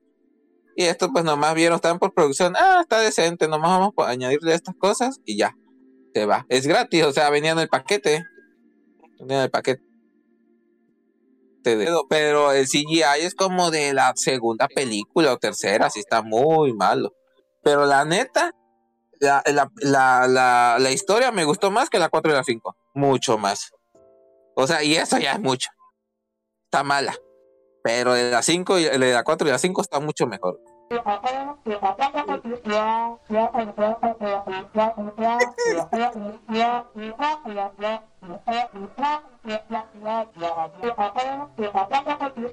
[0.75, 4.55] Y esto pues nomás vieron, estaban por producción, ah, está decente, nomás vamos a añadirle
[4.55, 5.55] estas cosas y ya,
[6.15, 6.47] se va.
[6.49, 8.25] Es gratis, o sea, venía en el paquete.
[9.19, 9.83] Venía en el paquete.
[11.63, 16.73] De- Pero el CGI es como de la segunda película o tercera, así está muy
[16.73, 17.11] malo.
[17.63, 18.51] Pero la neta,
[19.19, 22.75] la, la, la, la, la historia me gustó más que la 4 y la 5.
[22.93, 23.71] Mucho más.
[24.55, 25.69] O sea, y eso ya es mucho.
[26.65, 27.15] Está mala.
[27.83, 30.59] Pero de la 5 y de la 4 y la 5 está mucho mejor.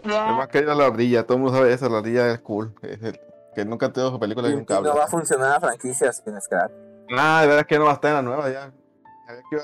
[0.04, 2.74] Además que era la ardilla, todo el mundo sabe eso, la ardilla es cool.
[2.82, 3.20] Es el-
[3.54, 4.88] que nunca tuvo su película Y, un cable.
[4.88, 6.70] no va a funcionar la franquicia sin Scrap.
[7.16, 8.72] Ah, de verdad que no va a estar en la nueva ya.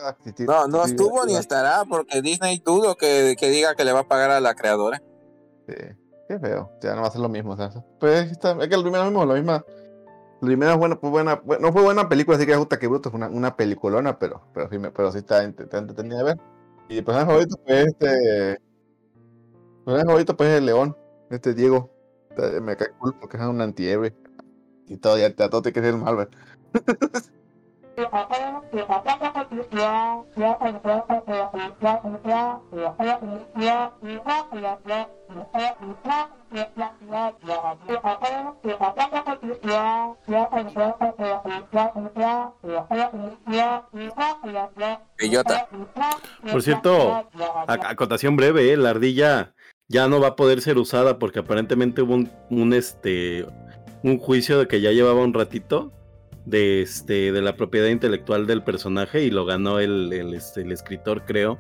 [0.05, 0.17] A.
[0.47, 4.09] No, no estuvo ni estará porque Disney dudo que, que diga que le va a
[4.09, 5.03] pagar a la creadora.
[5.67, 5.75] Sí,
[6.29, 6.71] qué feo.
[6.83, 7.57] Ya no va a ser lo mismo.
[7.57, 9.65] sea, pues está, es que lo primero mismo, la misma.
[10.41, 12.87] La primera es buena, pues buena, bu- no fue buena película, así que puta que
[12.89, 16.25] bruto, fue una, una peliculona, pero, pero sí, pero sí está, ent- está entretenida de
[16.25, 16.39] ver.
[16.89, 18.51] Y el personaje favorito, pues este.
[18.53, 18.59] El
[19.85, 20.97] personaje favorito, pues es el león,
[21.31, 21.91] este Diego.
[22.63, 24.15] Me cae cool porque es un antihéroe.
[24.89, 26.33] Y todo, ya, todo tiene que ser mal, ¿verdad?
[45.19, 45.69] Bellota.
[46.53, 46.91] Por cierto,
[47.67, 48.77] ac- acotación breve, ¿eh?
[48.77, 49.55] la ardilla
[49.89, 52.15] ya no va a poder ser usada porque aparentemente hubo
[52.51, 53.47] un, este
[54.03, 55.93] un juicio de que ya llevaba un ratito
[56.47, 60.73] de este de la propiedad intelectual del personaje y lo ganó el, el, este, el
[60.73, 61.59] escritor, creo.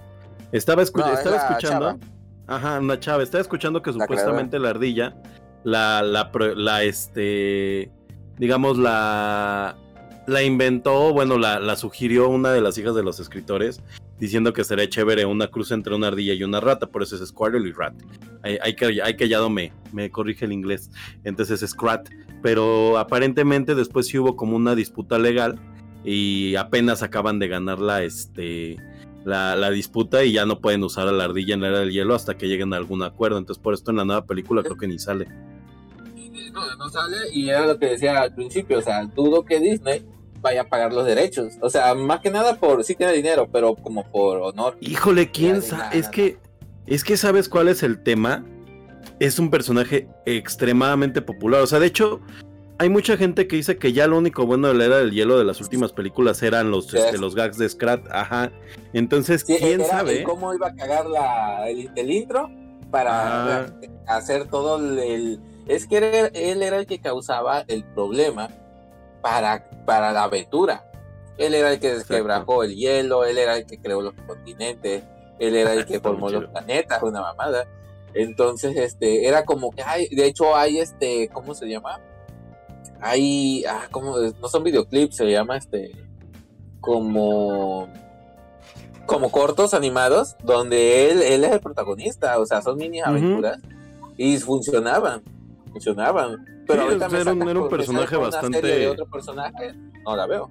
[0.52, 1.86] Estaba, escu- No, es estaba la escuchando.
[1.86, 1.98] chava.
[2.46, 3.22] Ajá, una chava.
[3.22, 5.16] Estaba escuchando que La supuestamente la ardilla,
[5.64, 7.90] la, la, la, este,
[8.38, 9.74] digamos, la,
[10.28, 13.80] la inventó, bueno, la, la sugirió una de las hijas de los escritores,
[14.18, 17.28] diciendo que sería chévere una cruz entre una ardilla y una rata, por eso es
[17.28, 17.94] Squirrel y Rat.
[18.42, 20.90] Hay, hay hay ya me, me corrige el inglés,
[21.24, 22.08] entonces es Scrat.
[22.42, 25.58] Pero aparentemente después sí hubo como una disputa legal
[26.04, 28.76] y apenas acaban de ganar la, este,
[29.24, 31.90] la, la disputa y ya no pueden usar a la ardilla en la era del
[31.90, 33.38] hielo hasta que lleguen a algún acuerdo.
[33.38, 35.26] Entonces por esto en la nueva película creo que ni sale.
[36.52, 40.04] No, no sale y era lo que decía al principio, o sea, dudo que Disney
[40.46, 41.54] vaya a pagar los derechos.
[41.60, 44.76] O sea, más que nada por, sí tiene dinero, pero como por honor.
[44.80, 45.98] Híjole, quién sabe.
[45.98, 46.38] Es que,
[46.86, 48.44] es que sabes cuál es el tema.
[49.18, 51.60] Es un personaje extremadamente popular.
[51.62, 52.20] O sea, de hecho,
[52.78, 55.38] hay mucha gente que dice que ya lo único bueno de la era del hielo
[55.38, 56.98] de las últimas películas eran los, Sí.
[56.98, 58.06] este, los gags de Scrat.
[58.10, 58.52] Ajá.
[58.92, 60.22] Entonces, Sí, quién era sabe.
[60.22, 62.50] cómo iba a cagar la, el, el intro
[62.90, 63.66] para Ah.
[64.06, 65.98] hacer todo el, el- Es que
[66.32, 68.48] él era el que causaba el problema
[69.26, 70.88] para, para la aventura.
[71.36, 75.02] Él era el que desquebrajó el hielo, él era el que creó los continentes,
[75.40, 77.66] él era el que formó los planetas, una mamada.
[78.14, 82.00] Entonces, este, era como que hay, de hecho hay este, ¿cómo se llama?
[83.00, 84.16] Hay, ah, ¿cómo?
[84.16, 85.90] No son videoclips, se llama este,
[86.80, 87.88] como,
[89.06, 93.58] como cortos animados, donde él, él es el protagonista, o sea, son mini aventuras,
[94.16, 95.24] y funcionaban,
[95.76, 96.44] funcionaban.
[96.66, 98.88] Pero Sí, ahorita o sea, me era un- sacas era un personaje bastante- serie de
[98.88, 100.50] otro personaje, no la veo.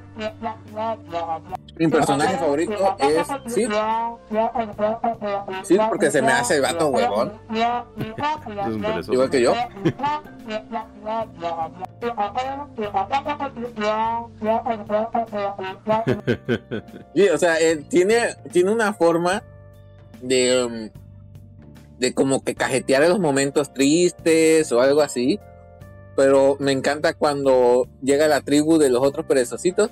[1.77, 3.69] Mi personaje favorito es Sid.
[5.63, 7.33] Sid porque se me hace el vato huevón.
[9.11, 9.53] Igual que yo.
[17.15, 19.43] Sí, o sea, él tiene, tiene una forma
[20.21, 20.89] de, um,
[21.97, 25.39] de como que cajetear en los momentos tristes o algo así.
[26.15, 29.91] Pero me encanta cuando llega la tribu de los otros perezositos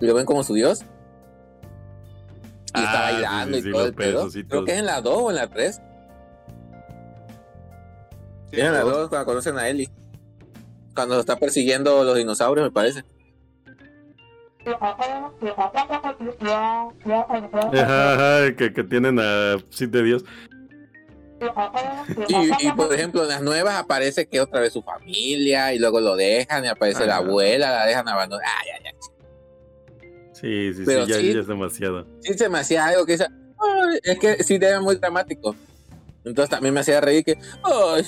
[0.00, 0.82] y lo ven como su dios.
[2.76, 4.28] Y está Ah, bailando sí, y todo el pedo.
[4.48, 5.80] Creo que es en la 2 o en la 3.
[8.50, 9.88] Sí, en la pero- 2 cuando conocen a Ellie.
[10.94, 13.04] Cuando lo está persiguiendo los dinosaurios, me parece.
[18.56, 20.24] Que, que tienen a Sid de Dios.
[22.28, 26.00] Y, y, por ejemplo, en las nuevas aparece que otra vez su familia y luego
[26.00, 28.50] lo dejan y aparece la abuela, la dejan abandonada.
[28.62, 29.13] Ay, ay, ay.
[30.34, 32.06] Sí, sí, Pero sí, ya, sí- ya es demasiado.
[32.20, 33.26] Sí hacía algo que dice,
[33.58, 35.54] "Ay", es que sí era muy dramático.
[36.24, 38.02] Entonces también me hacía reír que, ay,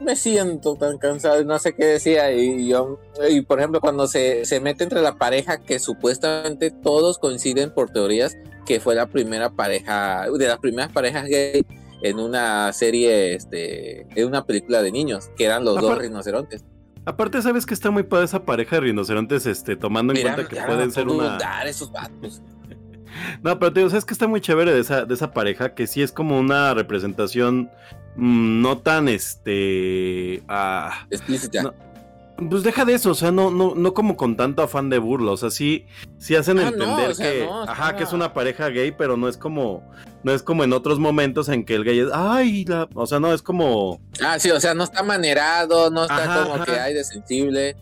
[0.00, 2.32] me siento tan cansado, y no sé qué decía.
[2.32, 2.98] Y yo,
[3.28, 7.90] y por ejemplo, cuando se, se mete entre la pareja que supuestamente todos coinciden por
[7.90, 11.64] teorías que fue la primera pareja, de las primeras parejas gay
[12.02, 16.64] en una serie, este, en una película de niños, que eran los dos Aparte- rinocerontes.
[17.06, 20.54] Aparte, ¿sabes que está muy padre esa pareja de rinocerontes, este, tomando en Mira, cuenta
[20.54, 21.34] que pueden ser una...
[21.34, 22.42] dudar esos vatos.
[23.42, 25.74] No, pero te digo, ¿sabes que está muy chévere de esa, de esa pareja?
[25.74, 27.70] Que sí es como una representación
[28.16, 30.42] mm, no tan, este...
[30.48, 31.62] ah, Explícita.
[31.62, 31.74] No,
[32.50, 35.32] Pues deja de eso, o sea, no, no, no como con tanto afán de burla,
[35.32, 35.86] o sea, sí,
[36.18, 38.92] sí hacen Ah, no, entender o sea, que, no, ajá, que es una pareja gay,
[38.92, 39.82] pero no es como,
[40.22, 43.20] no es como en otros momentos en que el gay es, ay, la, o sea,
[43.20, 46.64] no, es como, Ah, sí, o sea, no está manerado, no está Ajá, como ajá.
[46.66, 47.74] que hay de sensible.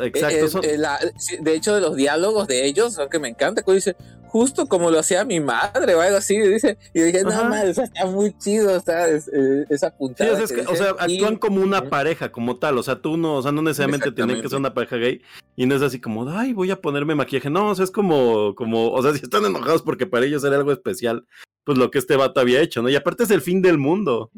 [0.00, 3.28] exacto, Eh, son- eh, la- sí, de hecho, los diálogos de ellos son que me
[3.28, 3.62] encanta.
[3.62, 3.96] Que dice,
[4.32, 6.38] justo como lo hacía mi madre o algo así.
[6.40, 9.94] Dice, y dije, no, madre, o sea, está muy chido está, es- eh, esa sí,
[9.98, 10.32] puntada.
[10.32, 12.78] o sea, es que que- o sea, dice, y- actúan como una pareja, como tal,
[12.78, 15.20] o sea, tú no, o sea, no necesariamente tienen que ser una pareja gay,
[15.54, 18.54] y no es así como, ay, voy a ponerme maquillaje, no, o sea, es como,
[18.54, 21.26] como, o sea, si están enojados porque para ellos era algo especial,
[21.64, 22.88] pues lo que este vato había hecho, ¿no?
[22.88, 24.30] Y aparte es el fin del mundo.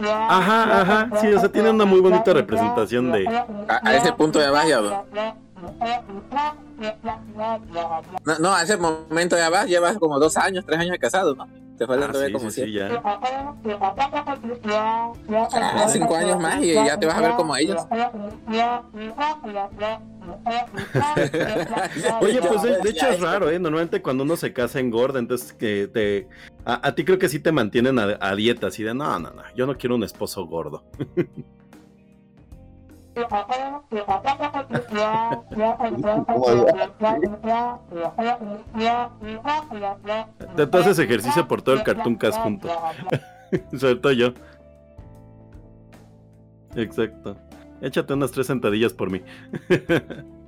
[0.00, 3.26] Ajá, ajá, sí, o sea, tiene una muy bonita representación de...
[3.26, 5.04] A, a ese punto ya vas, ya va.
[8.24, 11.34] No, no, a ese momento ya vas, llevas como dos años, tres años de casado,
[11.34, 11.46] ¿no?
[11.78, 12.72] Te faltan Ah, todavía sí, como sí, siete.
[12.72, 12.88] ya.
[15.54, 17.80] Ah, cinco años más y ya te vas a ver como ellos.
[22.20, 23.58] Oye, pues de, de hecho es raro, ¿eh?
[23.58, 26.28] Normalmente cuando uno se casa engorda, entonces que te...
[26.64, 29.30] A, a ti creo que sí te mantienen a, a dieta, así de, no, no,
[29.30, 30.84] no, yo no quiero un esposo gordo.
[40.56, 42.68] Te haces ejercicio por todo el Cartoon Cast junto.
[43.78, 44.32] Sobre todo yo.
[46.74, 47.36] Exacto.
[47.80, 49.22] Échate unas tres sentadillas por mí.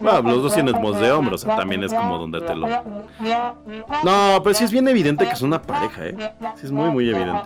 [0.00, 2.66] Bueno, los dos tienen voz de hombro, o sea, también es como donde te lo...
[2.66, 6.34] No, pero sí es bien evidente que es una pareja, ¿eh?
[6.56, 7.42] Sí es muy, muy evidente.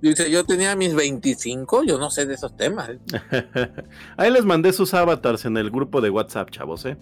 [0.00, 2.90] Dice, yo tenía mis 25, yo no sé de esos temas.
[2.90, 2.98] ¿eh?
[4.16, 6.96] Ahí les mandé sus avatars en el grupo de WhatsApp, chavos, ¿eh?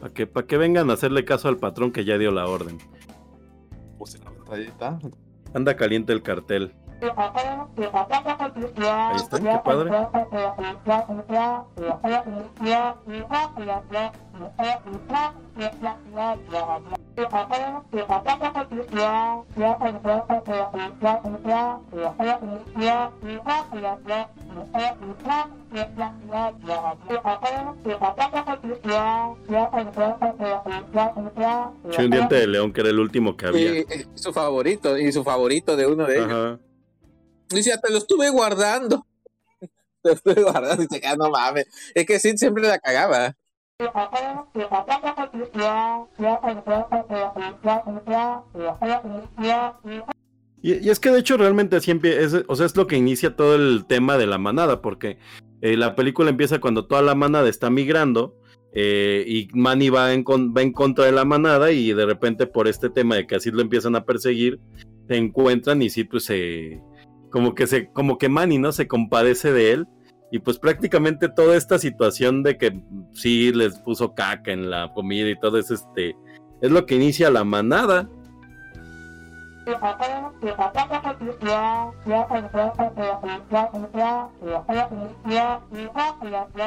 [0.00, 2.78] Para que, pa' que vengan a hacerle caso al patrón que ya dio la orden.
[3.98, 4.98] Puse la pantallita.
[5.52, 6.79] Anda caliente el cartel.
[9.12, 9.90] Ahí están, qué padre.
[31.90, 33.70] Che, un diente de león que era el último que Y, había.
[33.80, 36.58] eh, su favorito, y su favorito de uno de ellos.
[37.50, 39.06] Dice, te lo estuve guardando.
[40.02, 41.66] Lo estuve guardando dice, ah, no mames.
[41.94, 43.36] Es que sí, siempre la cagaba.
[50.62, 53.34] Y, y es que de hecho realmente siempre es, o sea, es lo que inicia
[53.36, 55.18] todo el tema de la manada, porque
[55.62, 58.36] eh, la película empieza cuando toda la manada está migrando
[58.72, 62.46] eh, y Manny va en, con- va en contra de la manada y de repente
[62.46, 64.60] por este tema de que así lo empiezan a perseguir,
[65.08, 66.80] se encuentran y sí, pues se,
[67.30, 68.72] como que se, como que Manny, ¿no?
[68.72, 69.88] Se compadece de él
[70.30, 72.80] y pues prácticamente toda esta situación de que
[73.12, 76.14] sí les puso caca en la comida y todo es este,
[76.60, 78.08] es lo que inicia la manada.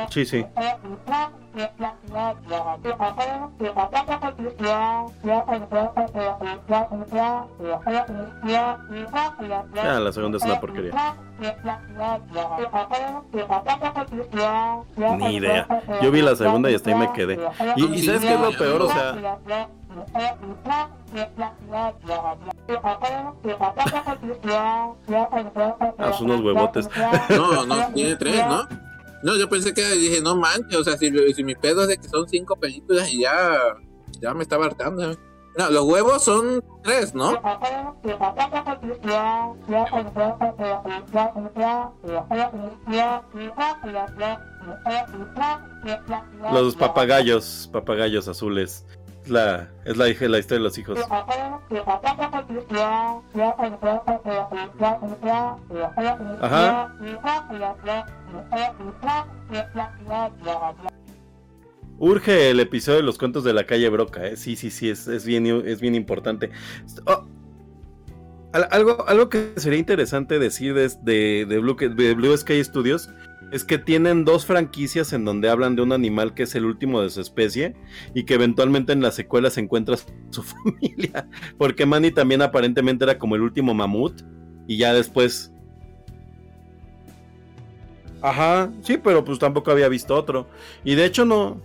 [0.09, 0.45] Sí, sí.
[9.83, 10.91] Ah, la segunda es una porquería.
[15.17, 15.67] Ni idea.
[16.01, 17.39] Yo vi la segunda y hasta ahí me quedé.
[17.75, 18.81] Y, y ¿sabes qué es lo peor?
[18.81, 19.15] O sea,
[25.97, 26.89] haz unos huevotes.
[27.29, 28.67] No, no, tiene tres, ¿no?
[29.23, 31.97] No, yo pensé que dije, no manches, o sea, si, si mi pedo es de
[31.97, 33.57] que son cinco películas y ya,
[34.19, 35.15] ya me estaba hartando.
[35.57, 37.39] No, los huevos son tres, ¿no?
[46.51, 48.85] Los papagayos, papagayos azules.
[49.27, 50.99] La, es la, hija- la historia de los hijos.
[56.41, 56.93] Ajá.
[61.99, 64.35] Urge el episodio de los cuentos de la calle Broca, ¿eh?
[64.35, 66.51] Sí, sí, sí, es, es, bien, es bien importante.
[67.05, 67.25] Oh,
[68.51, 73.09] al- algo, algo que sería interesante decir de, de, de Blue, de Blue Sky Studios
[73.53, 77.03] es que tienen dos franquicias en donde hablan de un animal que es el último
[77.03, 77.75] de su especie
[78.15, 79.95] y que eventualmente en la secuela se encuentra
[80.31, 81.29] su familia.
[81.59, 84.23] Porque Manny también aparentemente era como el último mamut
[84.67, 85.53] y ya después...
[88.23, 90.47] Ajá, sí, pero pues tampoco había visto otro.
[90.83, 91.61] Y de hecho no...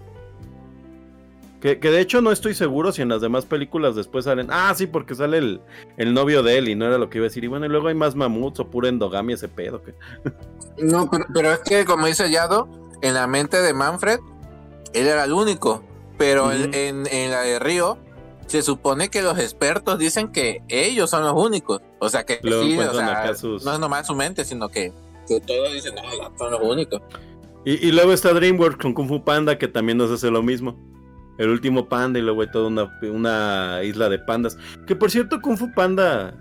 [1.60, 4.46] Que, que de hecho no estoy seguro si en las demás películas después salen...
[4.50, 5.60] Ah, sí, porque sale el,
[5.96, 7.42] el novio de él y no era lo que iba a decir.
[7.42, 9.82] Y bueno, y luego hay más mamuts o pura endogamia ese pedo.
[9.82, 9.94] Que...
[10.78, 12.68] No, pero, pero es que, como dice Yado,
[13.02, 14.20] en la mente de Manfred,
[14.94, 15.82] él era el único.
[16.16, 17.98] Pero en- en, en la de Río,
[18.46, 21.80] se supone que los expertos dicen que ellos son los únicos.
[21.98, 24.92] O sea, que Luego sí, o sea, sus- no es nomás su mente, sino que,
[25.26, 27.02] que todos dicen, no, ya son los únicos.
[27.64, 30.76] Y, y luego está DreamWorks con Kung Fu Panda, que también nos hace lo mismo.
[31.38, 34.58] El último panda y luego hay toda una, una isla de pandas.
[34.86, 36.34] Que por cierto, Kung Fu Panda.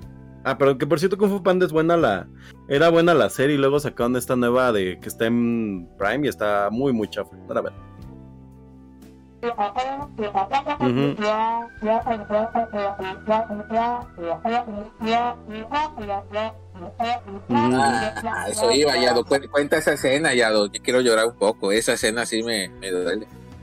[0.44, 2.28] Ah, pero que por cierto, Kung Fu Panda es buena la.
[2.68, 6.30] Era buena la serie y luego sacaron esta nueva de que está en Prime y
[6.30, 7.32] está muy, muy chafa.
[7.48, 7.74] Para ver.
[10.80, 11.16] Ujú.
[17.50, 19.24] Ah, eso iba, Yado.
[19.26, 20.66] Cu- Cuenta esa escena, Yado.
[20.72, 21.72] Yo quiero llorar un poco.
[21.72, 23.28] Esa escena sí me, me duele.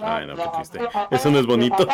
[0.03, 0.81] Ay, no, qué triste.
[1.11, 1.87] Eso no es bonito.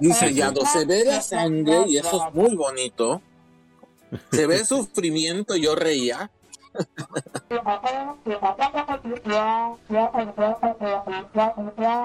[0.00, 3.20] Dice Yado, se ve la sangre y eso es muy bonito.
[4.30, 6.30] Se ve sufrimiento, yo reía.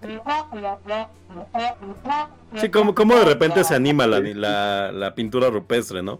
[2.61, 6.19] Sí, como, como de repente se anima la, la, la pintura rupestre, ¿no?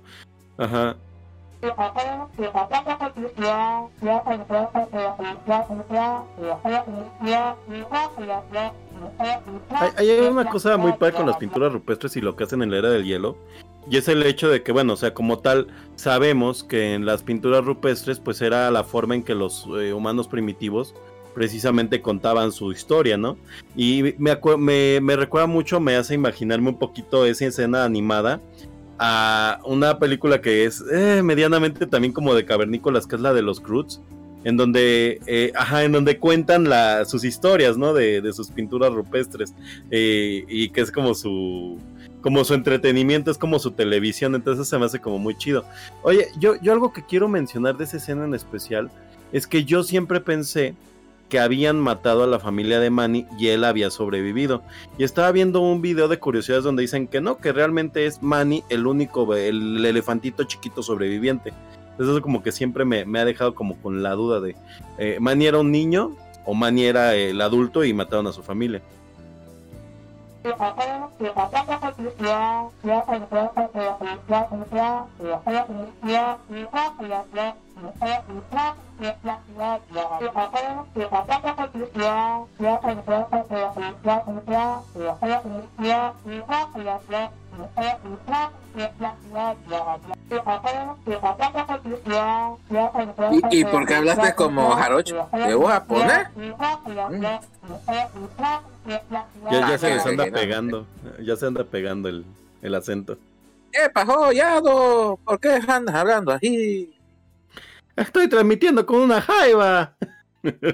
[0.57, 0.95] Ajá.
[9.97, 12.71] Hay, hay una cosa muy padre con las pinturas rupestres y lo que hacen en
[12.71, 13.37] la era del hielo.
[13.89, 17.23] Y es el hecho de que, bueno, o sea, como tal, sabemos que en las
[17.23, 20.95] pinturas rupestres, pues era la forma en que los eh, humanos primitivos
[21.33, 23.37] precisamente contaban su historia, ¿no?
[23.75, 24.35] Y me,
[25.15, 28.39] recuerda mucho, me hace imaginarme un poquito esa escena animada
[28.99, 33.41] a una película que es eh, medianamente también como de cavernícolas, que es la de
[33.41, 33.99] los Croods,
[34.43, 36.67] en donde, eh, ajá, en donde cuentan
[37.05, 37.93] sus historias, ¿no?
[37.93, 39.53] De, de sus pinturas rupestres,
[39.89, 41.79] y que es como su,
[42.23, 45.65] como su entretenimiento, es como su televisión, entonces se me hace como muy chido.
[46.01, 48.89] Oye, yo, yo algo que quiero mencionar de esa escena en especial
[49.33, 50.73] es que yo siempre pensé
[51.27, 54.63] que habían matado a la familia de Manny y él había sobrevivido.
[54.97, 58.63] Y estaba viendo un video de curiosidades donde dicen que no, que realmente es Manny
[58.69, 61.51] el único, el elefantito chiquito sobreviviente.
[61.91, 64.55] Entonces eso como que siempre me, me ha dejado como con la duda de,
[64.97, 66.15] eh, ¿Manny era un niño
[66.45, 68.81] o Manny era el adulto y mataron a su familia?
[93.51, 95.27] ¿Y, y por qué hablaste como jarocho?
[95.33, 96.29] ¿Le voy a poner?
[98.85, 100.85] Ya, ya Ah, se les anda pegando.
[101.21, 102.25] Ya se anda pegando el,
[102.61, 103.17] el acento.
[103.71, 105.19] ¿Qué pasó, Yado?
[105.23, 106.93] ¿Por qué andas hablando así?
[107.95, 109.95] Estoy transmitiendo con una jaiba.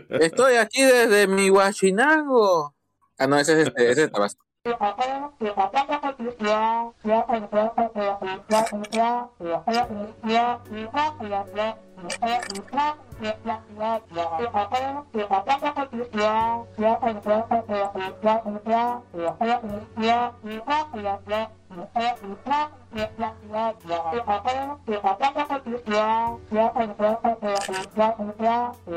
[0.09, 2.73] Estoy aquí desde mi Huachinango.
[3.17, 4.43] Ah, no, ese es este, ese es Tabasco.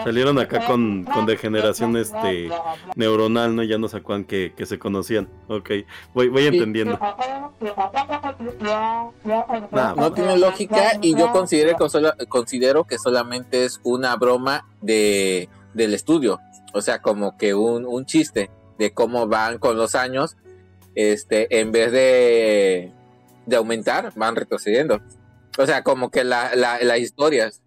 [0.04, 2.50] Salieron acá con, con degeneración este,
[2.96, 3.64] neuronal, ¿no?
[3.64, 5.30] Ya no se acuerdan que, que se conocían.
[5.48, 5.70] Ok,
[6.14, 6.98] voy, voy entendiendo.
[9.72, 15.50] Nah, No tiene lógica y yo considero que, considero que solamente es una broma de,
[15.74, 16.40] del estudio.
[16.74, 20.38] O sea, como que un, un chiste de cómo van con los años.
[21.00, 22.92] Este, en vez de,
[23.46, 25.00] de aumentar, van retrocediendo.
[25.60, 27.62] O sea, como que la, la- las historias.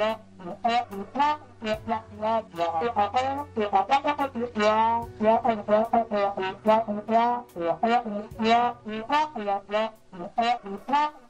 [0.00, 0.16] Yeah.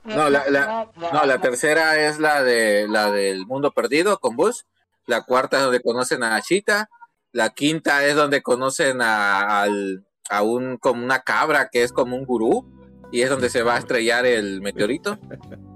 [0.05, 4.67] No, la, tercera es la de la del mundo perdido con Bus.
[5.07, 6.89] La cuarta es donde conocen a Ashita.
[7.33, 12.25] La quinta es donde conocen a, a un como una cabra que es como un
[12.25, 12.67] gurú
[13.13, 15.19] y es donde se va a estrellar el meteorito.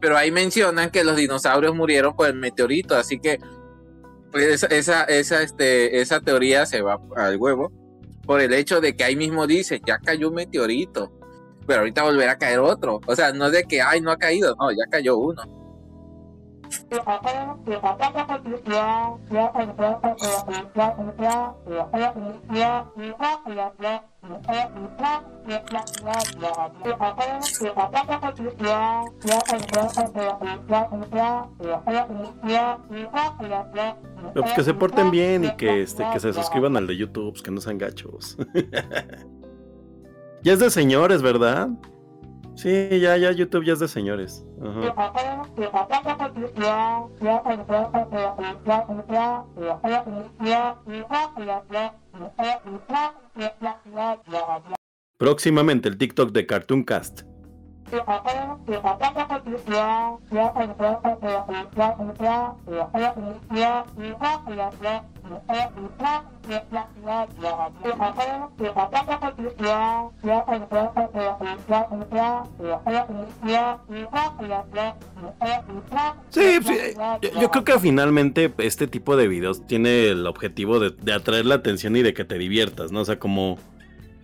[0.00, 3.38] Pero ahí mencionan que los dinosaurios murieron por el meteorito, así que
[4.32, 7.72] pues, esa, esa, este, esa teoría se va al huevo
[8.24, 11.10] por el hecho de que ahí mismo dice, ya cayó un meteorito,
[11.66, 13.00] pero ahorita volverá a caer otro.
[13.06, 15.42] O sea, no es de que, ay, no ha caído, no, ya cayó uno.
[34.34, 37.42] Pues, que se porten bien y que, este, que se suscriban al de YouTube, pues,
[37.42, 38.36] que no sean gachos.
[40.42, 41.70] ya es de señores, ¿verdad?
[42.54, 44.44] Sí, ya, ya, YouTube ya es de señores.
[55.16, 57.29] Próximamente el TikTok de Cartoon Cast.
[76.30, 76.58] Sí,
[77.40, 81.56] yo creo que finalmente este tipo de videos tiene el objetivo de, de atraer la
[81.56, 83.00] atención y de que te diviertas, ¿no?
[83.00, 83.58] O sea, como...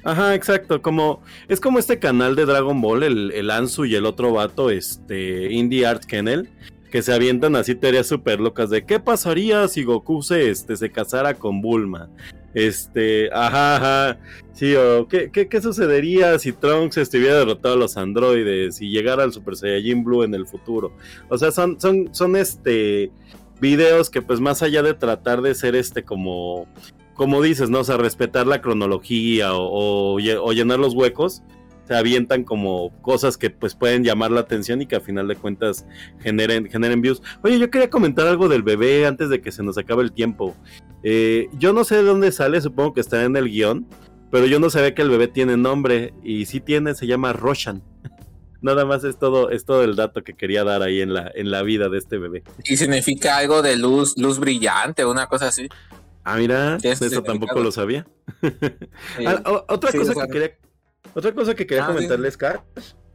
[0.07, 1.21] Ajá, exacto, como...
[1.49, 5.53] Es como este canal de Dragon Ball, el, el Ansu y el otro vato, este,
[5.53, 6.49] Indie Art Kennel,
[6.93, 10.93] que se avientan así teorías súper locas de qué pasaría si Goku se, este, se
[10.93, 12.09] casara con Bulma.
[12.55, 14.19] Este, ajá, ajá.
[14.53, 19.25] Sí, o ¿qué, qué, qué sucedería si Trunks estuviera derrotado a los androides y llegara
[19.25, 20.93] al Super Saiyajin Blue en el futuro?
[21.29, 23.11] O sea, son, son, son este
[23.61, 26.69] videos que pues más allá de tratar de ser este como,
[27.17, 27.81] como dices, ¿no?
[27.81, 31.43] O sea, respetar la cronología o, o, lle- o llenar los huecos,
[31.89, 35.37] se avientan como cosas que pues pueden llamar la atención y que a final de
[35.37, 35.87] cuentas
[36.21, 37.23] generen, generen views.
[37.43, 40.55] Oye, yo quería comentar algo del bebé antes de que se nos acabe el tiempo.
[41.05, 43.87] Eh, yo no sé de dónde sale, supongo que está en el guion,
[44.33, 47.83] pero yo no sabía que el bebé tiene nombre y sí tiene, se llama Roshan.
[48.63, 51.53] Nada más es todo, es todo el dato que quería dar ahí en la, en
[51.53, 52.43] la vida de este bebé.
[52.65, 55.69] Y significa algo de luz, luz brillante, una cosa así.
[56.29, 58.05] Ah, mira, Sí, es eso tampoco lo sabía.
[58.43, 59.25] Sí.
[59.27, 60.59] Ah, otra Sí, cosa que quería,
[61.15, 61.95] otra cosa que quería Ah, sí.
[61.95, 62.59] comentarles, Cash,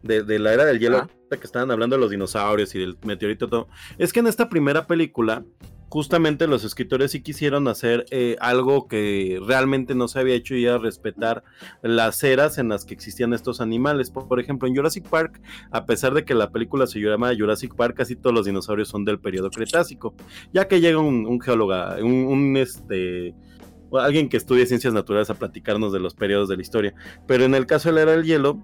[0.02, 1.10] de, de la era del hielo, Ah.
[1.38, 4.88] que estaban hablando de los dinosaurios y del meteorito, todo, es que en esta primera
[4.88, 5.44] película,
[5.92, 10.64] justamente los escritores sí quisieron hacer eh, algo que realmente no se había hecho y
[10.64, 11.44] era respetar
[11.82, 14.10] las eras en las que existían estos animales.
[14.10, 17.98] Por, ejemplo, en Jurassic Park, a pesar de que la película se llama Jurassic Park,
[17.98, 20.16] casi todos los dinosaurios son del periodo Cretácico,
[20.54, 23.36] ya que llega un, geólogo, un, un, este
[23.92, 26.94] alguien que estudie ciencias naturales a platicarnos de los periodos de la historia.
[27.28, 28.64] Pero en el caso de la era del hielo,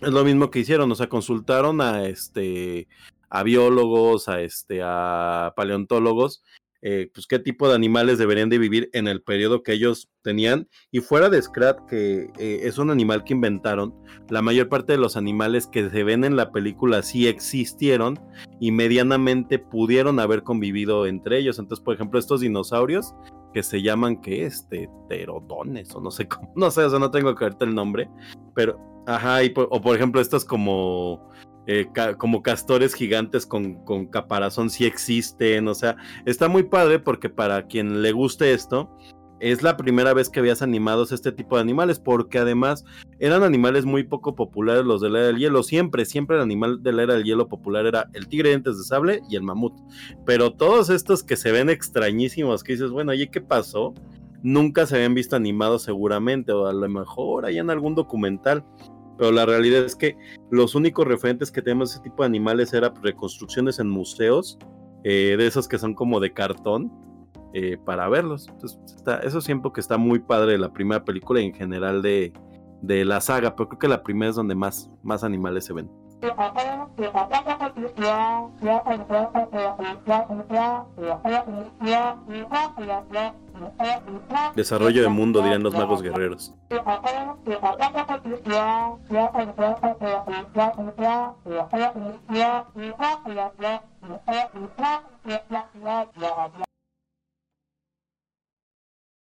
[0.00, 2.86] es lo mismo que hicieron, o sea, consultaron a este
[3.30, 6.42] a biólogos, a este a paleontólogos,
[6.82, 10.68] eh, pues qué tipo de animales deberían de vivir en el periodo que ellos tenían.
[10.90, 13.94] Y fuera de Scrat, que eh, es un animal que inventaron,
[14.30, 18.18] la mayor parte de los animales que se ven en la película sí existieron
[18.60, 21.58] y medianamente pudieron haber convivido entre ellos.
[21.58, 23.14] Entonces, por ejemplo, estos dinosaurios
[23.52, 27.10] que se llaman que este pterodones o no sé cómo, no sé, o sea, no
[27.10, 28.08] tengo que ahorita el nombre,
[28.54, 31.29] pero ajá, y o por ejemplo estos como
[31.72, 31.86] eh,
[32.18, 35.94] como castores gigantes con, caparazón sí existen, o sea,
[36.26, 38.90] está muy padre porque para quien le guste esto,
[39.38, 42.84] es la primera vez que veas animados este tipo de animales, porque además
[43.20, 45.62] eran animales muy poco populares los de la era del hielo.
[45.62, 48.82] Siempre, siempre el animal de la era del hielo popular era el tigre dientes de
[48.82, 49.74] sable y el mamut.
[50.26, 53.94] Pero todos estos que se ven extrañísimos, que dices, bueno, oye, ¿qué pasó?
[54.42, 58.64] Nunca se habían visto animados seguramente, o a lo mejor hay en algún documental.
[59.20, 60.16] Pero la realidad es que
[60.50, 64.58] los únicos referentes que tenemos de ese tipo de animales eran reconstrucciones en museos,
[65.04, 66.90] eh, de esos que son como de cartón,
[67.52, 68.48] eh, para verlos.
[68.48, 72.00] Entonces, está, eso siempre que está muy padre de la primera película y en general
[72.00, 72.32] de,
[72.80, 75.90] de la saga, pero creo que la primera es donde más, más animales se ven.
[84.54, 86.54] Desarrollo de mundo, dirían los magos guerreros.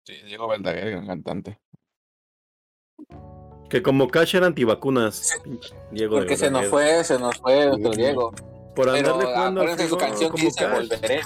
[0.05, 1.61] Sí, Diego Verdaguer, gran cantante.
[3.69, 5.39] Que como Cash era antivacunas.
[5.91, 8.33] Diego Porque se nos fue, se nos fue nuestro Diego.
[8.75, 10.67] Por Pero andarle jugando al su canción como dice.
[10.67, 11.21] Volveré.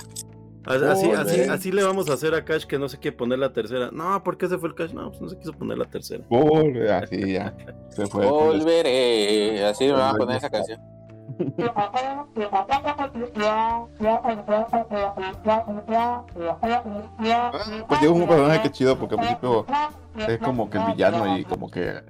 [0.64, 1.51] Así, así, Volveré.
[1.51, 3.90] así le vamos a hacer a Cash que no se quiere poner la tercera.
[3.93, 4.93] No, ¿por qué se fue el Cash?
[4.93, 6.24] No, pues no se quiso poner la tercera.
[6.28, 7.55] Por, así ya.
[7.90, 8.26] Se fue.
[8.26, 9.64] Volveré.
[9.64, 10.80] Así me van a poner esa canción.
[11.59, 12.24] Ah,
[17.88, 19.66] Pues Diego es un personaje que chido porque al principio
[20.16, 22.03] es como que el villano y como que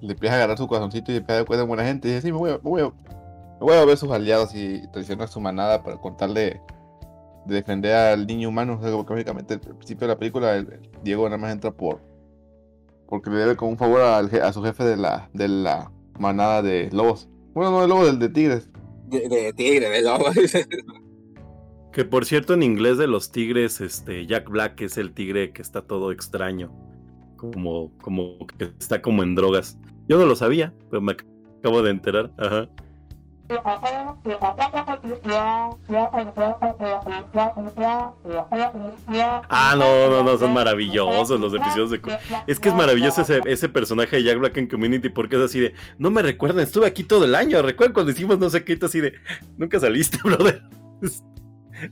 [0.00, 2.12] le empieza a agarrar su corazoncito y empieza a dar cuenta de buena gente y
[2.12, 4.86] dice, sí, me voy, a, me, voy a, me voy a ver sus aliados y
[4.92, 6.60] traicionar a su manada para contarle
[7.46, 8.78] de defender al niño humano.
[8.78, 11.70] O sea, porque básicamente al principio de la película el- el Diego nada más entra
[11.70, 12.00] por
[13.08, 16.60] porque le debe como un favor al a su jefe de la, de la manada
[16.60, 17.28] de lobos.
[17.54, 18.68] Bueno, no de lobos, del de tigres.
[19.06, 20.24] De, de tigre, de lobo.
[21.92, 25.62] Que por cierto, en inglés de los tigres, este, Jack Black es el tigre que
[25.62, 26.70] está todo extraño.
[27.36, 29.78] Como, como que está como en drogas.
[30.08, 32.30] Yo no lo sabía, pero me acabo de enterar.
[32.38, 32.68] Ajá.
[39.48, 42.00] Ah, no, no, no, son maravillosos los episodios de...
[42.48, 45.60] Es que es maravilloso ese, ese personaje de Jack Black en Community porque es así
[45.60, 45.74] de...
[45.98, 47.62] No me recuerdan, estuve aquí todo el año.
[47.62, 49.14] Recuerdan cuando hicimos no sé qué, así de...
[49.56, 50.62] Nunca saliste, brother.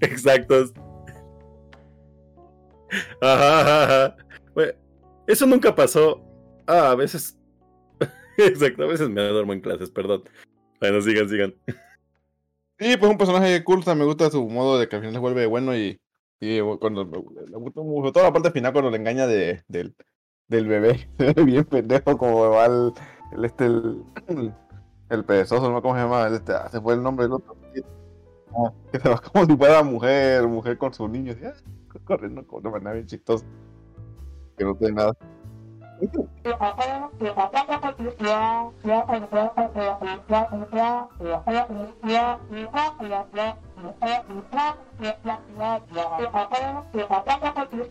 [0.01, 0.73] Exacto.
[3.21, 4.17] Ajá, ajá, ajá.
[5.27, 6.23] Eso nunca pasó.
[6.67, 7.39] Ah, a veces...
[8.39, 10.25] Exacto, a veces me duermo en clases, perdón.
[10.81, 11.55] Bueno, sigan, sigan.
[12.79, 15.47] Sí, pues un personaje sea, me gusta su modo de que al final se vuelve
[15.47, 16.01] bueno y,
[16.41, 19.95] y cuando me, toda la parte final cuando le engaña de, del,
[20.49, 21.09] del bebé,
[21.45, 22.93] bien pendejo como va el,
[23.33, 24.03] el este el,
[25.11, 27.57] el perezoso, no cómo se llama, este, ah, se fue el nombre del otro.
[28.57, 31.53] Ah, que se va como si fuera mujer, mujer con su niño, ah,
[32.05, 33.47] corriendo con una manera bien chistosa.
[34.57, 35.17] Que no tiene nada.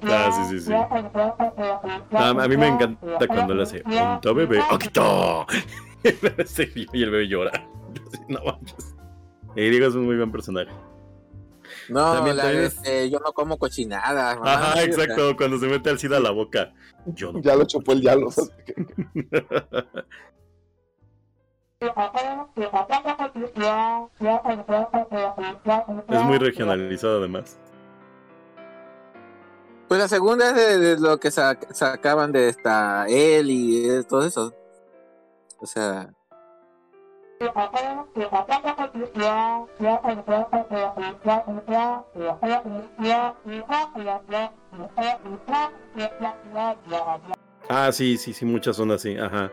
[0.04, 0.74] Ah, sí, sí, sí.
[0.74, 4.60] A mí me encanta cuando le hace punto bebé.
[4.72, 5.46] ¡Oquito!
[6.94, 7.52] Y el bebé llora.
[9.56, 10.72] Y Diego es un muy buen personaje.
[11.90, 14.38] No, También la también este, yo no como cochinadas.
[14.38, 15.36] mamá, Ajá, exacto.
[15.36, 16.74] Cuando se mete al SIDA a la boca.
[17.08, 17.42] Yo no.
[17.42, 18.30] Ya lo chupó el diablo.
[26.10, 27.58] Es muy regionalizado además.
[29.88, 34.04] Pues la segunda es de, de lo que sa- sacaban de esta él y de
[34.04, 34.54] todo eso.
[35.60, 36.10] O sea,
[47.70, 49.52] Ah, sí, sí, sí, muchas son así, ajá.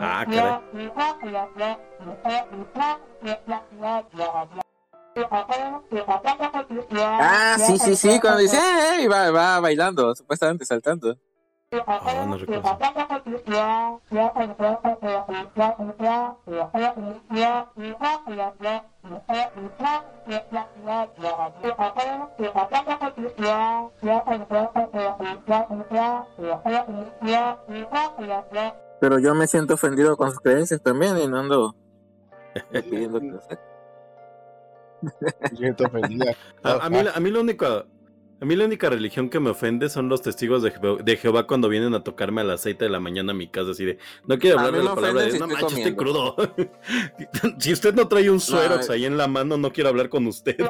[0.00, 0.24] Ah,
[7.20, 11.16] ah, sí, sí, sí, cuando dice, "Eh", y va, va bailando, supuestamente saltando.
[11.70, 12.62] Ah, no recuerdo.
[29.00, 31.74] Pero yo me siento ofendido con sus creencias también y no ando
[32.72, 33.40] pidiendo que lo.
[36.64, 37.84] A, a mí, a mí la única,
[38.40, 41.46] a mí la única religión que me ofende son los testigos de, Jeho- de Jehová
[41.46, 43.98] cuando vienen a tocarme a las 7 de la mañana a mi casa, así de,
[44.26, 46.36] no quiero hablar de me la palabra de Dios, si no manches, estoy crudo.
[47.58, 50.26] si usted no trae un suerox No, ahí en la mano, no quiero hablar con
[50.26, 50.56] usted.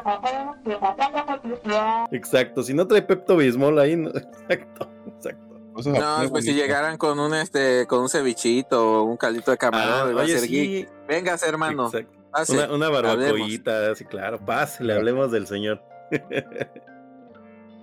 [2.13, 4.11] Exacto, si no trae Pepto Bismol ahí, no-
[4.49, 5.45] exacto, exacto.
[5.85, 9.55] No, es pues si llegaran con un este, con un cevichito o un caldito de
[9.55, 11.87] Ah, camarón, iba a oye, sí, Vengas, hermano.
[11.87, 12.19] exacto.
[12.33, 13.17] pase, Una, una hablemos.
[13.17, 15.81] barbacoita, sí, claro, pásale, hablemos del señor.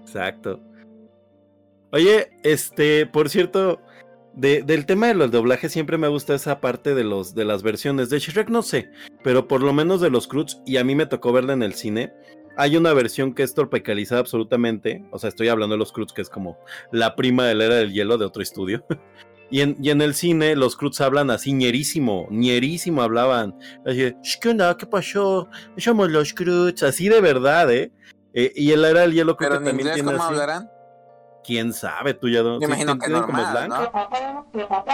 [0.05, 0.59] Exacto.
[1.91, 3.81] Oye, este, por cierto,
[4.33, 7.63] de- del tema de los doblajes siempre me gusta esa parte de los de las
[7.63, 8.89] versiones de Shrek, no sé,
[9.23, 11.73] pero por lo menos de los Cruz y a mí me tocó verla en el
[11.73, 12.11] cine.
[12.57, 16.21] Hay una versión que es tropicalizada absolutamente, o sea, estoy hablando de los Cruz que
[16.21, 16.57] es como
[16.91, 18.85] la prima de la era del hielo de otro estudio.
[19.51, 23.53] Y en, y en el cine los Cruz hablan así, ñerísimo, ñerísimo hablaban.
[23.85, 24.75] Así de, "Sh, ¿qué onda?
[24.75, 25.47] ¿Qué pasó?
[25.77, 27.91] Somos los Cruz, así de verdad, ¿eh?
[28.37, 30.33] Eh, y el era del hielo creo Pero que en también tiene ¿cómo así.
[30.33, 30.69] hablarán?
[31.43, 32.13] ¿Quién sabe?
[32.15, 32.55] Tú ya no.
[32.59, 33.69] Me sí, imagino que como normal, slang.
[33.69, 34.85] ¿no?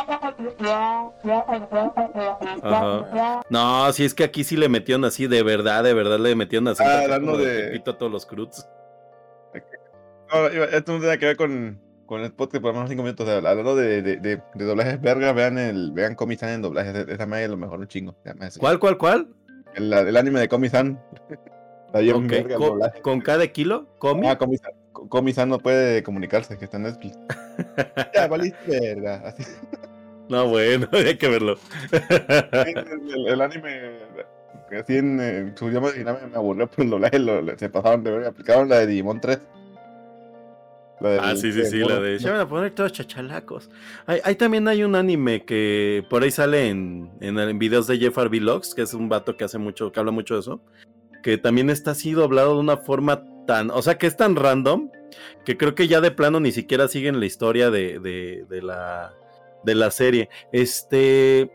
[2.63, 3.41] Ajá.
[3.49, 6.67] No, si es que aquí sí le metieron así, de verdad, de verdad le metieron
[6.67, 6.83] así.
[6.85, 8.65] Ah, como de- Pepito a todos los Cruz.
[10.33, 13.03] No, iba- esto no tiene que ver con, con el podcast por lo menos cinco
[13.03, 13.25] minutos.
[13.27, 16.95] sea, hablando de, de, de, de doblajes verga, vean el vean Comic-San en doblajes.
[17.07, 18.15] Esa madre es lo mejor un chingo.
[18.59, 19.27] ¿Cuál, cuál, cuál?
[19.75, 21.01] El, el anime de Comic-San.
[21.29, 21.37] Está
[23.01, 23.87] ¿Con cada kilo?
[23.97, 24.27] ¿Comi?
[24.27, 24.71] Ah, Comic-San.
[24.93, 27.17] Co- Comic-San no puede comunicarse, que está en Netflix.
[28.15, 29.21] ya, valiste verga.
[29.25, 29.43] Así.
[30.29, 31.57] No, bueno, hay que verlo.
[31.91, 33.91] el, el- el anime,
[34.69, 37.19] que así en, en su idioma original me, aburrió por el doblaje.
[37.19, 38.29] Lo, lo- se pasaron de verga.
[38.29, 39.39] Aplicaron la de Digimon 3.
[41.01, 42.17] La del- Ah, sí, sí, sí, la de.
[42.19, 43.69] Ya van a poner todos chachalacos.
[44.05, 47.97] Ahí, ahí también hay un anime que por ahí sale en, en, en videos de
[47.97, 48.29] Jeff R.
[48.29, 50.61] Vlogs, que es un vato que hace mucho, que habla mucho de eso.
[51.21, 53.71] Que también está así doblado de una forma tan.
[53.71, 54.89] O sea, que es tan random
[55.45, 59.13] que creo que ya de plano ni siquiera siguen la historia de, de, de la,
[59.63, 60.29] de la serie.
[60.51, 61.51] Este.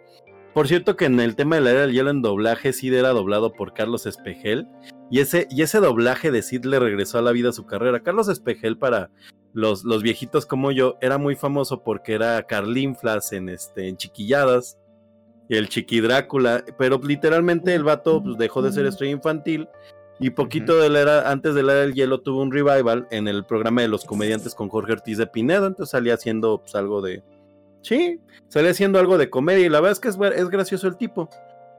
[0.55, 3.11] Por cierto, que en el tema de la era del hielo en doblaje, Sid era
[3.11, 4.67] doblado por Carlos Espejel.
[5.11, 8.03] Y ese, y ese doblaje de Sid le regresó a la vida a su carrera.
[8.03, 9.11] Carlos Espejel, para
[9.53, 14.79] los, los viejitos como yo, era muy famoso porque era Carlinflas en, este, en Chiquilladas.
[15.49, 16.64] Y el Chiqui Drácula.
[16.78, 19.68] Pero literalmente el vato pues, dejó de ser estrella infantil.
[20.18, 23.28] Y poquito de la era, antes de la era del hielo tuvo un revival en
[23.28, 25.66] el programa de los comediantes con Jorge Ortiz de Pinedo.
[25.66, 27.22] Entonces salía haciendo pues, algo de.
[27.82, 28.18] Sí,
[28.49, 29.66] salía haciendo algo de comedia.
[29.66, 31.28] Y la verdad es que es, es gracioso el tipo.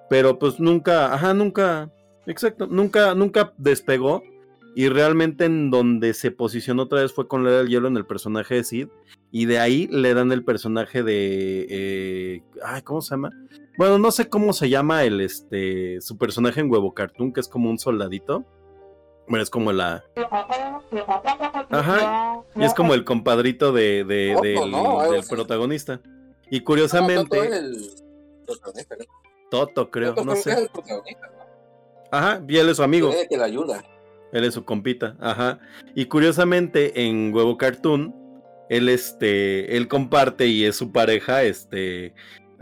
[0.09, 1.89] Pero pues nunca, ajá, nunca.
[2.25, 4.23] Exacto, nunca, nunca despegó.
[4.79, 8.05] Y realmente en donde se posicionó otra vez fue con la del hielo en el
[8.05, 8.87] personaje de Sid.
[9.31, 11.65] Y de ahí le dan el personaje de.
[11.67, 13.31] eh, ay, ¿cómo se llama?
[13.75, 15.99] Bueno, no sé cómo se llama el este.
[15.99, 18.45] su personaje en Huevo Cartoon, que es como un soldadito.
[19.27, 20.03] Bueno, es como la.
[21.71, 22.43] Ajá.
[22.55, 26.01] Y es como el compadrito de, de- del, protagonista.
[26.51, 27.35] Y No, curiosamente.
[27.39, 29.05] Toto es el protagonista, ¿no?
[29.49, 30.69] Toto, creo, no sé.
[32.11, 33.11] Ajá, y él es su amigo.
[33.27, 33.83] Que le ayuda.
[34.31, 35.59] Él es su compita, ajá.
[35.95, 38.13] Y curiosamente, en Huevo Cartoon,
[38.69, 42.13] él este, él comparte y es su pareja, este,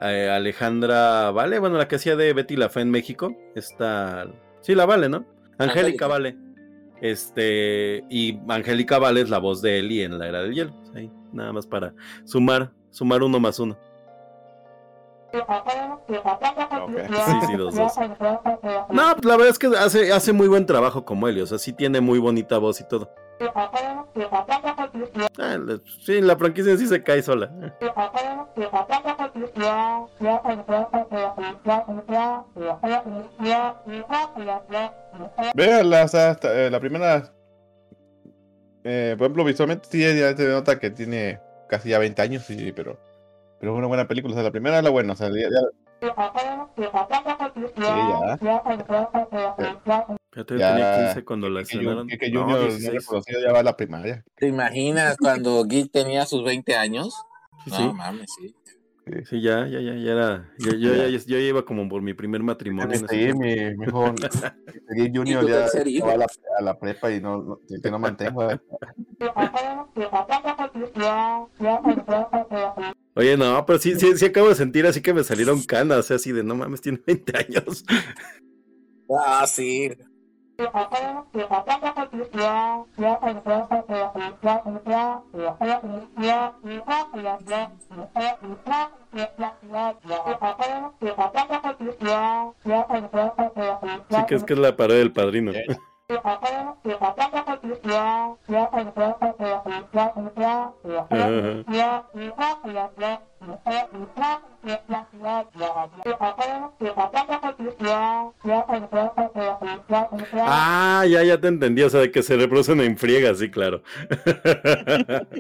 [0.02, 4.28] eh, Alejandra Vale, bueno, la que hacía de Betty la Fe en México, está,
[4.62, 5.26] sí, la Vale, ¿no?
[5.58, 6.08] Angélica.
[6.08, 6.38] Vale.
[7.02, 10.74] Este, y Angélica Vale es la voz de Eli en la Era del Hielo.
[10.96, 11.94] Ahí, nada más para
[12.26, 13.78] sumar, sumar uno más uno.
[17.26, 17.94] Sí, sí, los dos.
[18.90, 21.58] No, pues la verdad es que hace, hace muy buen trabajo como Helio, o sea,
[21.58, 23.10] sí tiene muy bonita voz y todo.
[25.38, 27.52] Ah, la- sí, la franquicia sí se cae sola.
[35.54, 37.32] Véanla, o sea, hasta, eh, la primera.
[38.84, 42.72] eh, por ejemplo, visualmente sí ya se nota que tiene casi ya 20 años, sí,
[42.72, 42.98] pero.
[43.66, 44.34] Pero es una buena película.
[44.34, 45.14] O sea, la primera es la buena.
[45.14, 46.06] O sea, ya, ya-
[50.32, 52.08] Fíjate, yo Ya, tenía 15 cuando la estrenaron.
[52.08, 52.94] que, que No, Junior no 16.
[52.94, 54.24] reconocido ya va a la primaria.
[54.36, 57.16] ¿Te imaginas cuando Gil tenía sus 20 años?
[57.64, 57.92] Sí, No sí.
[57.96, 58.56] mames, sí.
[59.30, 60.54] Sí, ya, ya, ya, ya era.
[60.58, 62.98] Yo, yo, ya, yo iba como por mi primer matrimonio.
[63.08, 64.04] Sí, mi, mi hijo
[65.14, 65.70] Junior ya,
[66.04, 66.26] va a la,
[66.58, 68.50] a la prepa y no, no- que no mantengo.
[68.50, 68.60] eh.
[73.16, 76.32] Oye, no, pero sí, sí, sí acabo de sentir así que me salieron canas, así
[76.32, 77.86] de no mames, tiene 20 años.
[79.10, 79.92] Ah, sí.
[94.10, 95.52] Sí, que es que es la pared del padrino.
[110.48, 113.82] Ah, ya, ya te entendí, o sea, de que se reproducen en friega, sí, claro.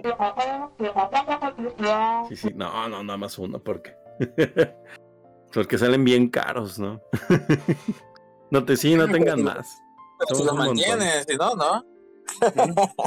[2.29, 3.93] Sí, sí, no, no, nada más uno, porque.
[5.53, 6.99] Porque salen bien caros, ¿no?
[8.51, 9.81] No te, sí, no tengan más.
[10.19, 10.75] Pero si Somos lo un montón.
[10.75, 11.83] mantienes, si no, no.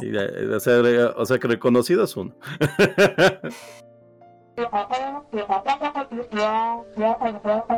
[0.01, 0.13] Sí,
[0.55, 2.35] o, sea, o sea, que reconocido es uno.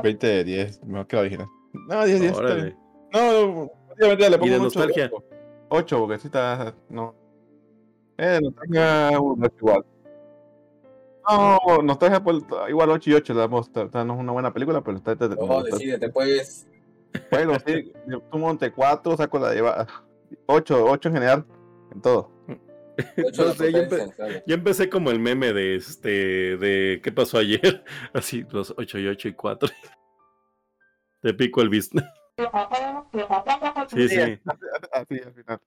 [0.02, 1.48] 20 de 10, mejor que la original.
[1.88, 2.32] No, 10, 10.
[2.32, 2.76] está Órale.
[3.12, 5.10] No, obviamente le pongo de un nostalgia?
[5.68, 6.74] 8, porque sí está.
[6.88, 7.14] No.
[8.18, 9.84] Eh, de nostalgia, no es igual.
[11.28, 13.34] No, nostalgia, pues, igual 8 y 8.
[13.34, 15.12] Le damos, está- no es una buena película, pero está.
[15.12, 16.66] está- decídete, pues.
[17.30, 19.86] Bueno, sí, yo entre 4, saco la de
[20.46, 21.46] 8, 8 en general,
[21.92, 22.30] en todo.
[23.24, 27.84] Ocho No sé, de yo, empecé como el meme de este, de ¿qué pasó ayer?
[28.12, 29.68] Así, los 8 y 8 y 4.
[31.22, 31.90] Te pico el bis.
[33.88, 34.40] Sí, sí.
[34.92, 35.60] Así al final.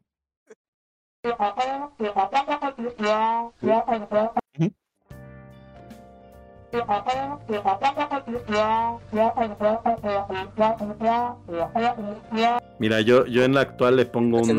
[12.79, 14.49] Mira, yo, yo en la actual le pongo un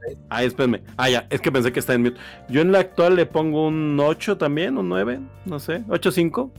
[0.00, 0.18] seis.
[0.28, 0.82] Ah, espérenme.
[0.96, 2.20] Ah, ya, es que pensé que está en mute.
[2.48, 6.52] Yo en la actual le pongo un 8 también, un 9, no sé, 8 5.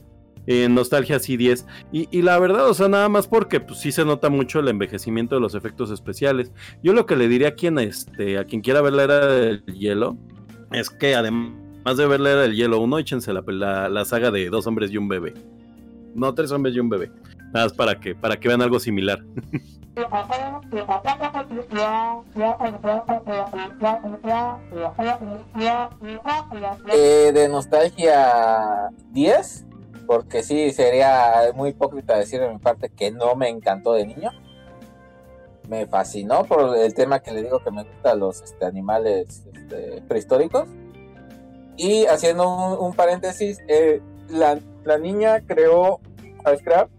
[0.48, 1.66] En nostalgia sí 10.
[1.92, 4.68] Y, y la verdad, o sea, nada más porque pues sí se nota mucho el
[4.68, 6.52] envejecimiento de los efectos especiales.
[6.84, 9.66] Yo lo que le diría a quien este, a quien quiera ver la era del
[9.66, 10.18] hielo,
[10.72, 14.32] es que además de ver la era del hielo 1, échense la, la, la saga
[14.32, 15.34] de dos hombres y un bebé.
[16.16, 17.12] No, tres hombres y un bebé.
[17.54, 19.24] Nada más para que, para que vean algo similar.
[26.94, 29.66] Eh, de nostalgia 10,
[30.06, 34.32] porque sí, sería muy hipócrita decir de mi parte que no me encantó de niño.
[35.70, 40.02] Me fascinó por el tema que le digo que me gustan los este, animales este,
[40.08, 40.68] prehistóricos.
[41.78, 46.00] Y haciendo un, paréntesis, eh, la, la niña creó
[46.44, 46.90] a Scrap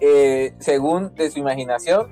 [0.00, 2.10] eh, según de su imaginación,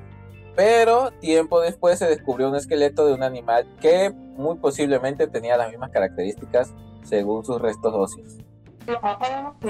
[0.54, 5.70] pero tiempo después se descubrió un esqueleto de un animal que muy posiblemente tenía las
[5.70, 6.72] mismas características
[7.02, 8.38] según sus restos óseos.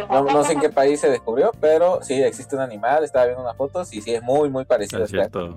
[0.08, 3.42] No, no sé en qué país se descubrió, pero sí existe un animal, estaba viendo
[3.42, 5.32] unas fotos y sí es muy, muy parecido a Es Scrap.
[5.32, 5.56] cierto.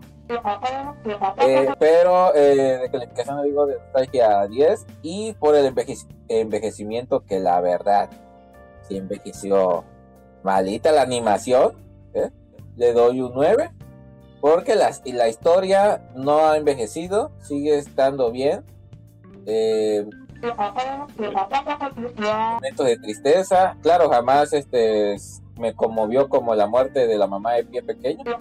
[1.46, 7.24] Eh, pero eh, de calificación le digo de nostalgia 10 y por el envejec- envejecimiento
[7.26, 8.10] que la verdad
[8.88, 9.84] sí envejeció
[10.44, 11.74] malita la animación,
[12.14, 12.30] ¿eh?
[12.78, 13.72] le doy un 9
[14.42, 18.64] porque la, y la historia no ha envejecido, sigue estando bien.
[19.46, 20.06] Eh,
[22.54, 25.18] momentos de tristeza, claro, jamás este
[25.58, 28.24] me conmovió como la muerte de la mamá de pie pequeño.
[28.24, 28.38] Pero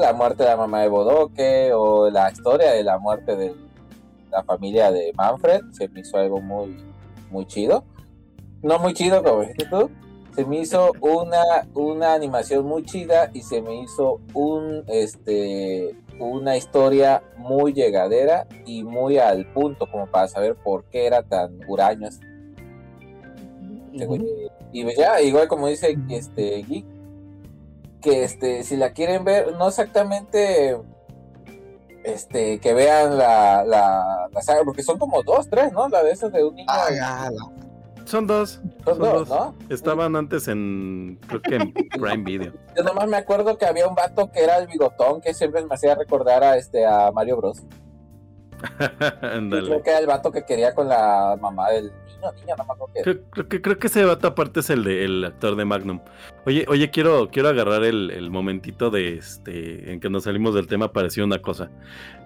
[0.00, 3.54] la muerte de la mamá de Bodoque o la historia de la muerte de
[4.30, 6.76] la familia de Manfred se me hizo algo muy,
[7.30, 7.84] muy chido.
[8.62, 9.90] No muy chido como dijiste tú.
[10.34, 11.42] Se me hizo una,
[11.74, 18.82] una animación muy chida y se me hizo un este una historia muy llegadera y
[18.82, 22.08] muy al punto como para saber por qué era tan huraño
[24.06, 24.24] güey.
[24.72, 26.84] Y pues ya, igual como dice este Geek,
[28.00, 30.78] que este, si la quieren ver, no exactamente
[32.04, 35.88] este, que vean la, la, la saga, porque son como dos, tres, ¿no?
[35.88, 36.68] La de esas de un niño.
[36.70, 37.30] Ah,
[38.08, 38.60] Son dos.
[38.84, 39.28] son dos, dos.
[39.28, 39.54] ¿no?
[39.68, 42.52] Estaban antes en, creo que en Prime Video.
[42.76, 45.74] Yo nomás me acuerdo que había un vato que era el bigotón que siempre me
[45.74, 47.62] hacía recordar a este a Mario Bros.
[48.78, 52.72] Creo que era el vato que quería con la mamá del niño, niña, no me
[52.72, 53.02] acuerdo qué.
[53.02, 56.00] Creo, creo que, creo que ese vato aparte es el de el actor de Magnum.
[56.44, 60.66] Oye, oye, quiero, quiero agarrar el, el momentito de este en que nos salimos del
[60.66, 61.70] tema para decir una cosa.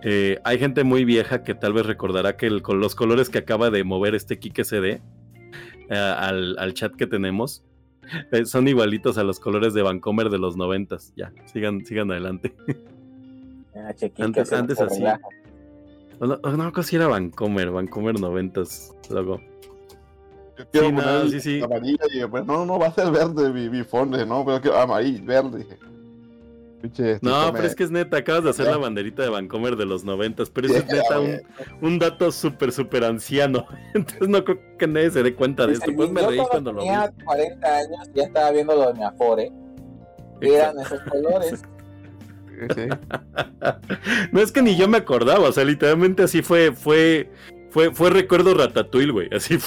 [0.02, 3.38] Eh, hay gente muy vieja que tal vez recordará que el- con los colores que
[3.38, 5.02] acaba de mover este Kike CD
[5.92, 7.62] eh, al, al chat que tenemos
[8.32, 11.12] eh, son igualitos a los colores de Vancomer de los noventas.
[11.16, 12.54] Ya, sigan, sigan adelante.
[13.74, 15.02] Ah, Antes- antes así.
[16.20, 16.38] No,
[16.82, 19.40] sí era Vancomer, Vancomer noventas, luego.
[20.58, 21.60] Yo quiero Sí, no, poner sí, sí.
[21.62, 24.78] amarillo y pues, no, no, va a ser verde mi, mi fondo, no, pero quiero
[24.78, 25.66] amarillo, verde.
[26.82, 28.72] Pinche, No, pero me- es que es neta, acabas de hacer Ya.
[28.72, 31.40] la banderita de Vancomer de los noventas, pero eso es neta un,
[31.80, 33.66] un dato súper, súper anciano.
[33.94, 35.90] Entonces no creo que nadie se dé cuenta de esto.
[35.94, 36.88] Pues me yo reí cuando lo vi.
[36.88, 39.52] tenía 40 años, ya estaba viendo lo de mi Afore.
[40.40, 41.62] Y eran esos colores.
[42.76, 42.82] Sí.
[44.32, 47.30] No es que ni yo me acordaba, o sea, literalmente así fue, fue,
[47.72, 49.28] fue, fue recuerdo Ratatouille, güey.
[49.34, 49.62] Así Ya,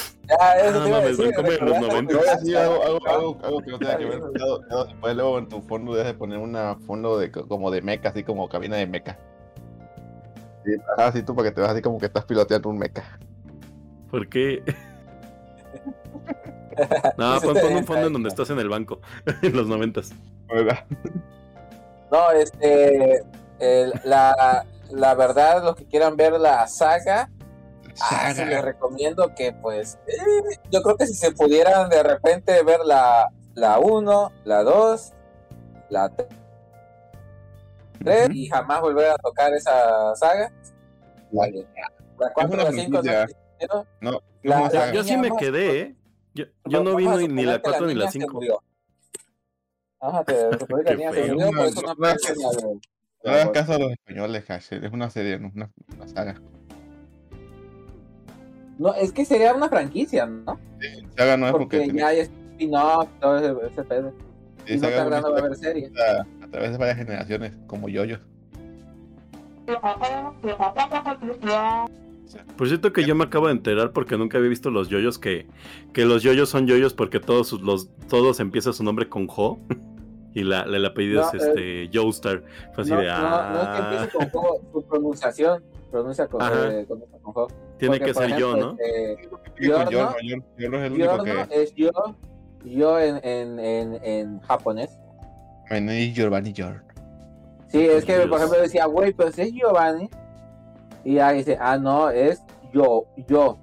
[0.59, 2.11] eso Ah, te iba a mames, decir, Vancomer de los recordaste 90.
[2.13, 4.21] Yo voy a decir algo, algo, algo, algo que no tenga que ver.
[5.01, 8.09] Puedes luego en tu fondo debes de poner una fondo de co- como de meca,
[8.09, 9.17] así como cabina de meca.
[10.65, 13.19] Sí, ajá, así tú para que te veas así como que estás piloteando un meca.
[14.11, 14.63] ¿Por qué?
[17.17, 18.99] No, pon, pon un fondo en donde estás en el banco,
[19.41, 20.11] en los noventas.
[22.11, 23.23] No, este,
[23.59, 27.29] el- la, la verdad, los que quieran ver la saga,
[28.01, 32.61] ah, sí les recomiendo que pues, eh, yo creo que si se pudieran de repente
[32.63, 35.13] ver la, la 1, la 2,
[35.89, 36.27] la 3
[38.31, 40.51] y jamás volver a tocar esa saga,
[41.31, 41.65] vale.
[42.19, 43.11] La 4, una la 5, no.
[44.01, 45.95] No, no La- la Yo sí me más- quedé, ¿eh?
[46.33, 48.11] Yo, yo no vi Vamos a ni, ni la suponer que 4 ni la niña
[48.11, 48.33] se 5.
[48.33, 48.63] murió.
[50.01, 51.33] Ajá, te suponer que la Qué niña se feo.
[51.33, 52.05] murió, por eso No, no no, no,
[53.23, 54.73] la No hagas caso a los españoles, Hash.
[54.73, 56.41] Es una serie, no una, una saga.
[58.78, 60.59] No, es que sería una franquicia, ¿no?
[61.17, 64.11] Saga no es porque, Porque ya hay spin-off, todo ese, ese pedo.
[64.65, 65.91] sí, Y no saga tardando va a haber series.
[65.97, 68.19] a, a través de varias generaciones, como yoyos.
[72.57, 75.47] Por cierto que yo me acabo de enterar porque nunca había visto los yoyos que,
[75.93, 79.59] que los yoyos son yoyos porque todos sus- los todos empieza su nombre con Jo
[80.34, 82.43] y la, la- el apellido No, es este Joestar.
[82.73, 83.13] Fue así No, de no,
[83.51, 85.63] no es que ah, empiece con juego, su pronunciación.
[85.91, 87.47] Pronuncia con, eh, con, con juego.
[87.78, 88.78] Tiene Porque, que ser yo, ejemplo, ¿no?
[88.80, 91.47] este, Y con Giorno- Giorno, Giorno, Giorno es el único que.
[91.63, 91.91] es yo,
[92.63, 94.97] yo en, en, en, en japonés.
[95.69, 96.82] Vení, Giovanni Giorno.
[97.67, 98.28] Sí, es que, Dios.
[98.28, 100.09] por ejemplo, decía, güey, pues es Giovanni.
[101.03, 102.41] Y ahí dice, ah, no, es
[102.73, 103.57] yo, yo.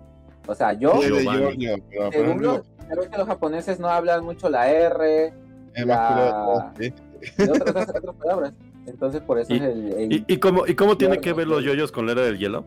[0.47, 1.01] O sea, yo.
[1.01, 1.57] Sí, de Giovanni.
[1.57, 5.33] Giorgio, pero por Según ejemplo, los, creo que los japoneses no hablan mucho la R
[5.75, 6.87] es la- de
[7.39, 8.53] y otras, otras, otras palabras.
[8.87, 9.93] Entonces, por eso Y- es el.
[9.93, 12.39] el- ¿Y, y cómo, ¿Y cómo tiene que ver los yoyos con la era del
[12.39, 12.65] hielo?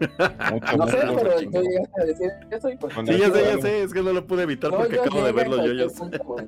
[0.00, 2.94] Mucho, no sé, pero tú llegaste a decir eso y pues.
[2.94, 5.22] Sí, ya sé, ya sé, es que no lo pude evitar No, porque yo acabo
[5.24, 5.92] de llegué ver a los cualquier yoyos.
[5.92, 6.46] punto, güey.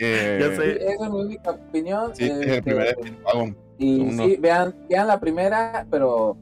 [0.00, 0.72] eh, Ya sé.
[0.78, 2.16] Sí, esa es mi única opinión.
[2.16, 2.96] Sí, es el este, primer.
[3.78, 4.24] Y uno.
[4.24, 6.36] sí, vean, vean la primera, pero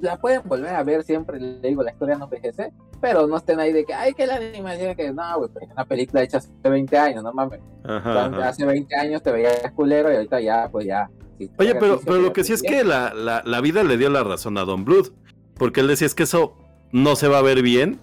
[0.00, 1.38] la pueden volver a ver siempre.
[1.40, 4.36] Le digo, la historia no envejece, pero no estén ahí de que, ay, que la
[4.36, 7.60] animación, que no, güey, pero es una película hecha hace 20 años, no mames.
[7.84, 8.48] Ajá, ajá.
[8.48, 11.10] Hace 20 años te veías culero y ahorita ya, pues ya.
[11.58, 14.24] Oye, pero, pero lo que sí es que la, la, la vida le dio la
[14.24, 15.08] razón a Don Blood.
[15.54, 16.54] Porque él decía es que eso
[16.92, 17.98] no se va a ver bien.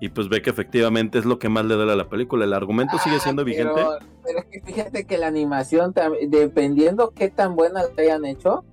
[0.00, 2.44] Y pues ve que efectivamente es lo que más le duele a la película.
[2.44, 3.72] El argumento sigue Ah, siendo vigente.
[4.24, 5.94] Pero, es que fíjate que la animación,
[6.28, 8.64] dependiendo qué tan buena la hayan hecho,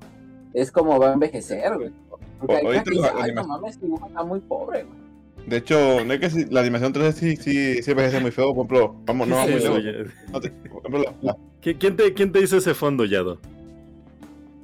[0.54, 1.92] es como va a envejecer, güey.
[2.40, 5.04] Porque Ahorita la animación- mames, está muy pobre, güey.
[5.48, 8.54] De hecho, no es que si- la animación 3D sí, sí, sí envejece muy feo.
[8.54, 10.08] Por ejemplo, vamos, no ¿Qué vamos es muy lejos.
[10.26, 10.32] ya?
[10.32, 13.40] No te- por ejemplo, la- la- ¿Qui- ¿Quién te, ¿Quién te hizo ese fondo, Yado?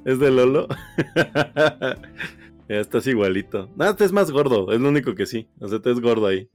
[0.04, 0.66] ¿Es de Lolo?
[2.68, 3.68] ya estás igualito.
[3.76, 5.48] No, este es más gordo, es lo único que sí.
[5.60, 6.48] O sea, te es gordo ahí.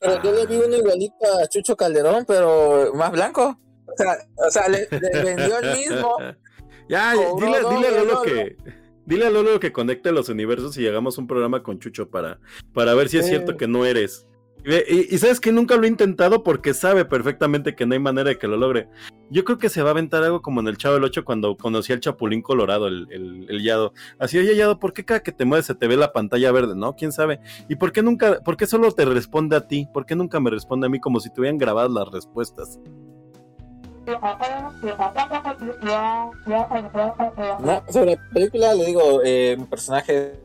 [0.00, 3.58] Pero, yo le vi uno igualito a Chucho Calderón, pero más blanco.
[3.86, 6.16] O sea, o sea le, le vendió el mismo.
[6.88, 8.56] ya, Cobró dile, dile a Lolo que.
[9.04, 12.40] Dile a Lolo que conecte los universos y hagamos un programa con Chucho para,
[12.72, 14.26] para ver si es cierto que no eres
[14.66, 18.38] Y, sabes que nunca lo he intentado porque sabe perfectamente que no hay manera de
[18.38, 18.88] que lo logre.
[19.30, 21.56] Yo creo que se va a aventar algo como en el Chavo del 8 cuando
[21.56, 23.06] conocí al Chapulín Colorado, el,
[23.48, 23.92] el, Yado.
[24.18, 26.74] Así, oye, Yado, ¿por qué cada que te mueves se te ve la pantalla verde?
[26.74, 27.38] No, quién sabe.
[27.68, 29.86] ¿Y por qué nunca, por qué solo te responde a ti?
[29.94, 32.80] ¿Por qué nunca me responde a mí como si te hubieran grabado las respuestas?
[37.60, 40.40] No, sobre la película le digo, eh, personaje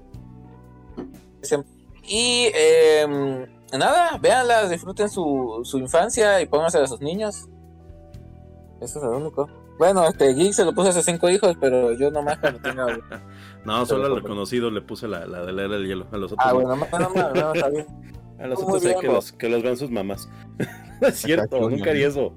[2.04, 7.48] y eh, nada, véanlas, disfruten su, su infancia y pónganse a sus niños.
[8.82, 9.50] Eso es lo único.
[9.78, 12.86] Bueno, este Geek se lo puse a sus cinco hijos, pero yo nomás cuando tenga.
[13.66, 16.08] no, solo a los conocidos le puse la, la de la era del hielo.
[16.12, 16.48] A los otros.
[16.48, 17.88] Ah, bueno, no, no, no, está bien.
[18.40, 20.28] A los otros hay que los, que los vean sus mamás.
[21.00, 22.34] no es cierto, nunca haría eso.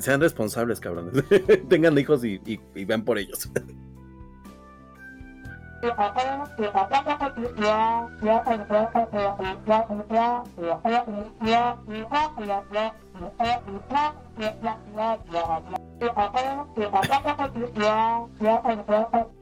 [0.00, 1.24] Sean responsables, cabrones.
[1.70, 3.48] Tengan hijos y, y, y vean por ellos.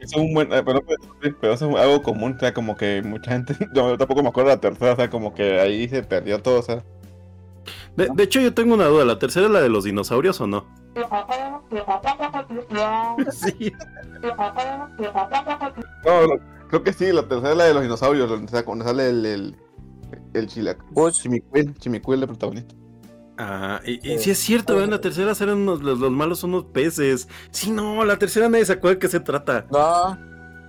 [0.00, 0.82] Es un buen, eh, pero,
[1.40, 4.56] pero, es algo común, o sea, como que mucha gente, yo tampoco me acuerdo de
[4.56, 6.82] la tercera, o sea, como que ahí se perdió todo, o sea.
[7.96, 10.46] De, de hecho, yo tengo una duda, ¿la tercera es la de los dinosaurios o
[10.46, 10.64] no?
[13.30, 13.72] Sí.
[16.04, 16.38] No,
[16.68, 19.56] creo que sí, la tercera es la de los dinosaurios, donde sale el, el,
[20.34, 22.74] el Chimicuil, Chimicuil de protagonista.
[23.42, 26.66] Ah, y, y sí es cierto, en la tercera salen los, los, malos son unos
[26.66, 27.26] peces.
[27.50, 29.64] Sí, no, la tercera nadie se acuerda de qué se trata.
[29.70, 30.14] No,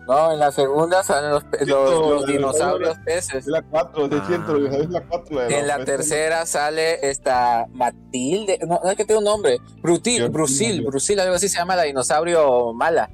[0.07, 3.35] no, en la segunda salen los, los, dinosaurios peces.
[3.35, 5.49] Es la 4, es cierto, es la 4.
[5.49, 10.85] En la tercera sale esta Matilde, no, no es que tiene un nombre, Brutil, Brusil,
[10.85, 13.11] Brusil, algo así se llama la dinosaurio mala.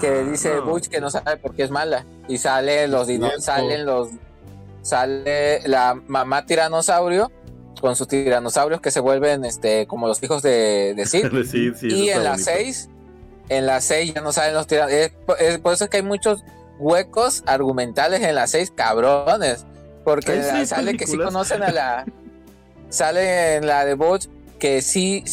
[0.00, 0.22] Que ah.
[0.22, 2.04] dice Butch que no sabe por qué es mala.
[2.28, 4.08] Y sale los dinosaurios, salen los.
[4.82, 7.32] Sale la mamá tiranosaurio
[7.80, 11.06] con sus tiranosaurios que se vuelven este como los hijos de, de
[11.46, 11.74] Sid.
[11.82, 12.88] y en la 6
[13.48, 14.92] en la 6 ya no salen los tiranos.
[15.62, 16.44] por eso es que hay muchos
[16.78, 19.66] huecos argumentales en la 6, cabrones.
[20.04, 22.04] Porque sale que sí conocen a la.
[22.90, 24.28] sale en la de Bots
[24.58, 25.24] que sí.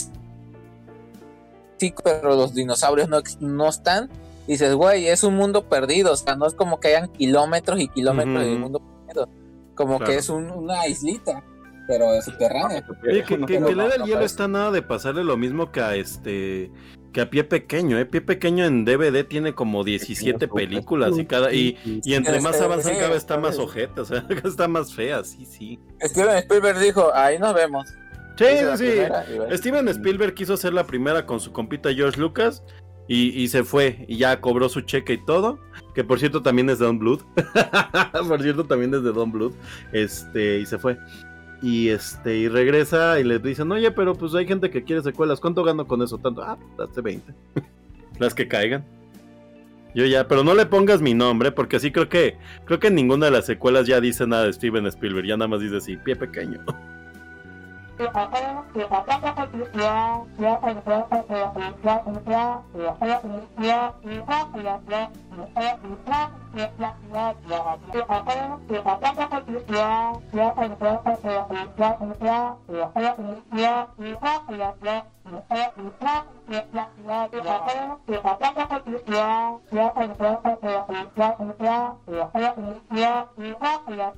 [1.77, 4.09] Sí, pero los dinosaurios no, no están.
[4.47, 6.13] Y dices, güey, es un mundo perdido.
[6.13, 9.29] O sea, no es como que hayan kilómetros y kilómetros de mundo perdido.
[9.75, 11.43] Como que es una islita
[11.87, 12.85] pero subterránea.
[13.03, 16.71] Oye, que, que, que, del hielo está nada de pasarle lo mismo que a este
[17.11, 18.05] que a pie pequeño, ¿eh?
[18.05, 22.95] Pie pequeño en DVD tiene como 17 películas y cada y, y entre más avanzan
[22.95, 25.79] cada vez está más ojeta, o sea, está más fea, sí, sí.
[26.01, 27.87] Steven Spielberg dijo, ahí nos vemos.
[28.37, 28.45] Sí,
[28.77, 29.57] sí.
[29.57, 32.63] Steven Spielberg quiso ser la primera con su compita George Lucas
[33.13, 35.59] y, y, se fue y ya cobró su cheque y todo.
[35.93, 37.21] Que por cierto también es de Don Blood.
[38.27, 39.51] por cierto también es de Don Blood.
[39.91, 40.97] Este, y se fue
[41.61, 45.39] y este y regresa y les dicen, oye, pero pues hay gente que quiere secuelas,
[45.39, 46.17] ¿cuánto gano con eso?
[46.17, 47.33] Tanto, ah, hace 20.
[48.19, 48.83] Las que caigan.
[49.93, 53.25] Yo ya, pero no le pongas mi nombre, porque así creo que, creo que ninguna
[53.25, 56.15] de las secuelas ya dice nada de Steven Spielberg, ya nada más dice así, pie
[56.15, 56.63] pequeño.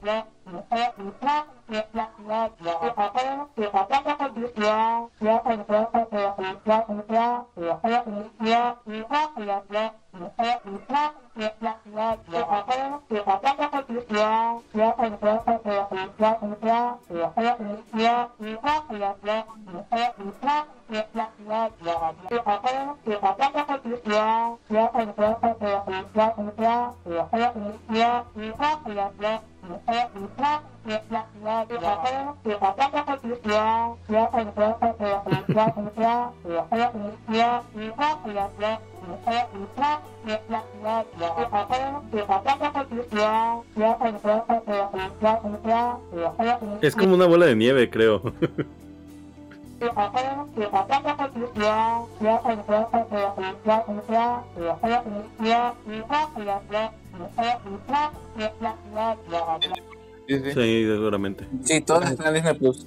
[0.03, 0.23] Yeah.
[9.73, 10.02] Yeah.
[30.35, 30.72] Yeah.
[46.81, 48.21] Es como una bola de nieve, creo.
[60.27, 61.47] Sí, seguramente.
[61.63, 62.85] Sí, todas están en Disney Plus.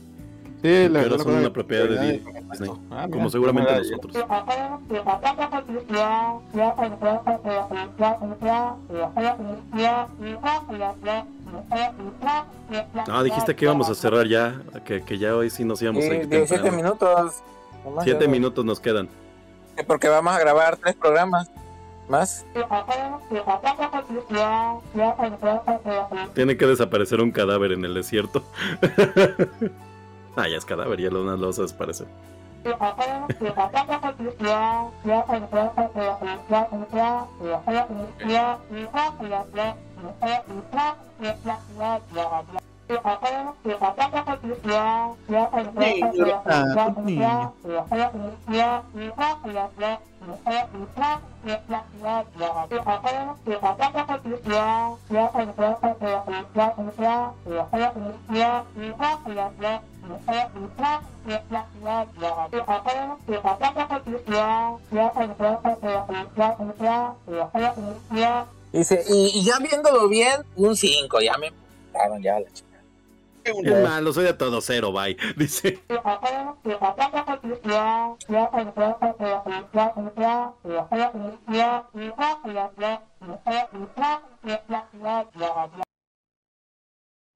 [0.62, 4.16] Sí, la, ahora la- son una propiedad de Disney, Ah, como seguramente nosotros.
[13.06, 16.08] No, dijiste que íbamos a cerrar ya, que, que ya hoy sí nos íbamos a
[16.08, 16.76] Sí, ir 17 temprano.
[16.76, 17.34] minutos.
[17.84, 19.08] Nomás Siete ya- minutos nos quedan.
[19.86, 21.48] Porque vamos a grabar tres programas
[22.08, 22.46] más.
[26.34, 28.42] Tiene que desaparecer un cadáver en el desierto.
[30.36, 32.06] ah, ya es cadáver, ya lo, lo vas a desaparecer.
[68.72, 71.52] Dice, y, ya viéndolo bien, un 5, ya me
[72.20, 72.38] ya
[73.46, 75.16] Es malo, soy de todo cero, bye.
[75.36, 75.78] Dice.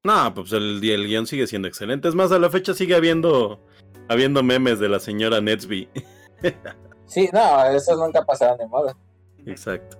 [0.03, 2.09] No, pues el, el guion sigue siendo excelente.
[2.09, 3.61] Es más, a la fecha sigue habiendo,
[4.09, 5.89] habiendo memes de la señora Netsby.
[7.11, 8.97] Sí, no, eso nunca pasaron de moda.
[9.45, 10.00] Exacto.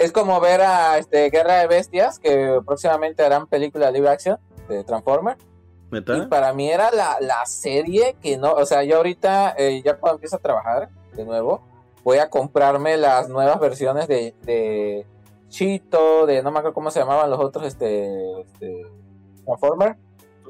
[0.00, 4.82] Es como ver a este, Guerra de Bestias, que próximamente harán película live action de
[4.84, 5.36] Transformer.
[6.24, 9.96] Y para mí era la, la serie que no, o sea, yo ahorita, eh, ya
[9.98, 11.60] cuando empiezo a trabajar de nuevo,
[12.04, 15.04] voy a comprarme las nuevas versiones de, de
[15.48, 18.86] Chito, de no me acuerdo cómo se llamaban los otros, este, este
[19.44, 19.96] Transformer.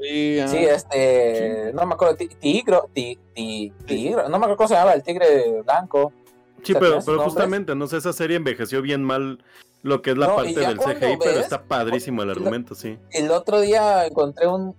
[0.02, 4.56] Sí, ah, Sí, este, no me acuerdo, ti- tigro, ti, ti- tigro, no me acuerdo
[4.58, 6.12] cómo se llamaba, el tigre blanco.
[6.62, 9.42] Sí, pero, ¿tienes pero justamente, no sé, esa serie envejeció bien mal
[9.82, 12.98] lo que es la No, parte del CGI, pero está padrísimo el argumento, sí.
[13.10, 14.74] El otro día encontré un,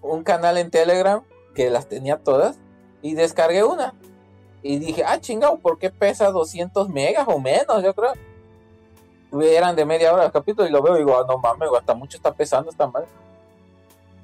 [0.00, 1.22] un canal en Telegram
[1.54, 2.58] que las tenía todas
[3.02, 3.94] y descargué una.
[4.62, 7.82] Y dije, ah, chingado, ¿por qué pesa 200 megas o menos?
[7.82, 8.12] Yo creo.
[9.40, 11.94] Eran de media hora el capítulo y lo veo y digo, ah, no mames, hasta
[11.94, 13.04] mucho está pesando, está mal.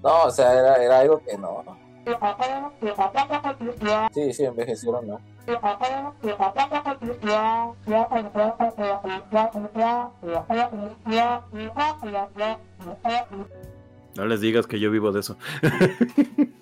[0.02, 1.64] No, o sea, era, era algo que no.
[4.14, 5.20] Sí, sí, envejecieron, ¿no?
[14.16, 15.36] No les digas que yo vivo de eso.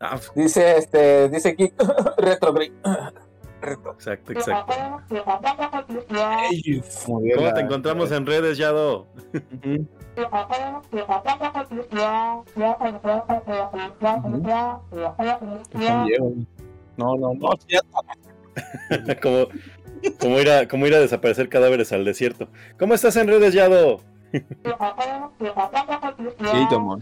[0.00, 1.72] Ah, dice, este, dice aquí,
[2.18, 2.52] retro
[3.62, 4.74] Exacto, exacto.
[7.06, 9.06] ¿Cómo te encontramos en redes, Yado?
[15.72, 16.32] Están viejos.
[16.96, 17.50] No, no, no.
[19.22, 19.46] como,
[20.18, 22.48] como, ir a, como ir a desaparecer cadáveres al desierto.
[22.78, 24.00] ¿Cómo estás en redes, Yado?
[24.32, 24.40] Sí,
[26.74, 27.00] amor.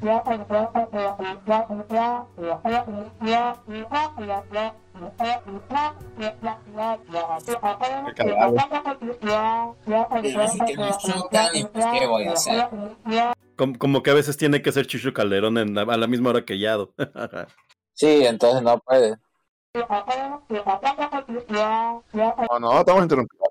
[11.04, 12.68] ¿Qué voy a hacer?
[13.56, 16.30] Como, como que a veces tiene que ser Chucho Calderón en la- a la misma
[16.30, 16.94] hora que Yado.
[17.92, 19.16] Sí, entonces no puede.
[22.50, 23.50] No, no, estamos interrumpidos.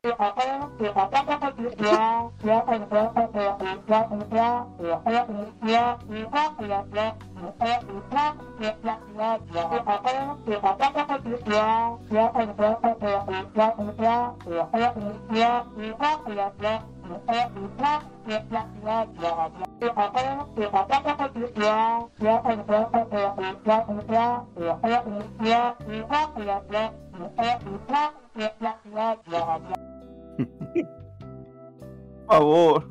[32.27, 32.85] Por favor.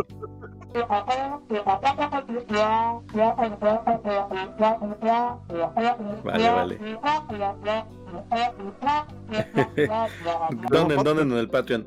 [6.24, 6.78] Vale, vale.
[10.70, 11.86] ¿Dónde, dónde en el Patreon?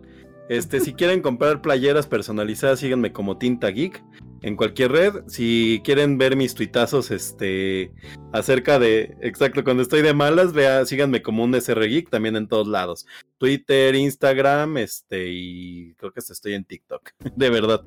[0.51, 4.03] Este, si quieren comprar playeras personalizadas, síganme como Tinta Geek
[4.41, 5.13] en cualquier red.
[5.27, 7.93] Si quieren ver mis tuitazos, este,
[8.33, 12.49] acerca de, exacto, cuando estoy de malas, vea, síganme como un SR Geek también en
[12.49, 13.07] todos lados.
[13.37, 17.85] Twitter, Instagram, este, y creo que estoy en TikTok, de verdad.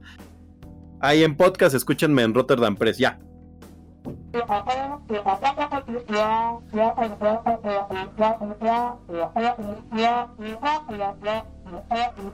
[1.02, 3.20] Ahí en podcast, escúchenme en Rotterdam Press, ya.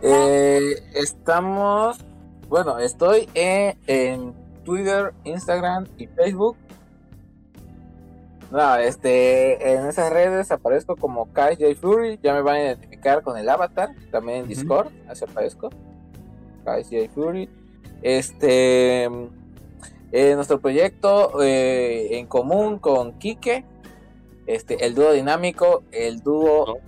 [0.03, 2.05] Eh, estamos,
[2.49, 4.35] bueno, estoy en, en
[4.65, 6.57] Twitter, Instagram y Facebook.
[8.51, 13.23] No, este, en esas redes aparezco como Kai J Fury, ya me van a identificar
[13.23, 14.49] con el avatar, también en.
[14.49, 15.71] Discord, así aparezco.
[16.65, 17.49] Kai J Fury.
[18.03, 19.09] Este,
[20.12, 23.65] eh, nuestro proyecto eh, en común con Quique,
[24.47, 26.78] este, el dúo dinámico, el dúo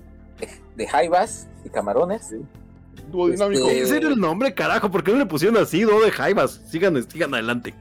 [0.41, 2.35] de, de jaivas y camarones.
[3.11, 3.67] Dúo dinámico.
[3.69, 4.91] Este- Ese era el nombre, carajo.
[4.91, 5.83] ¿Por qué no le pusieron así?
[5.83, 6.61] Do de Jaivas.
[6.69, 7.75] Sigan, sigan adelante.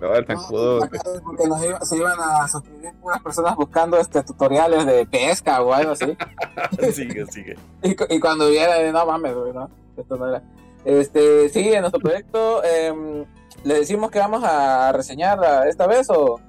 [0.00, 0.80] No, el zancudo.
[1.24, 5.72] Porque nos iba- se iban a suscribir puras personas buscando este tutoriales de pesca o
[5.72, 6.16] algo así.
[6.92, 7.56] sigue, sigue.
[7.82, 10.42] Y, y cuando viera, no mames, güey, no, esto no era.
[10.84, 13.24] Este, sí, en nuestro proyecto, em,
[13.66, 16.40] ¿le decimos que vamos a reseñar a- esta vez o...?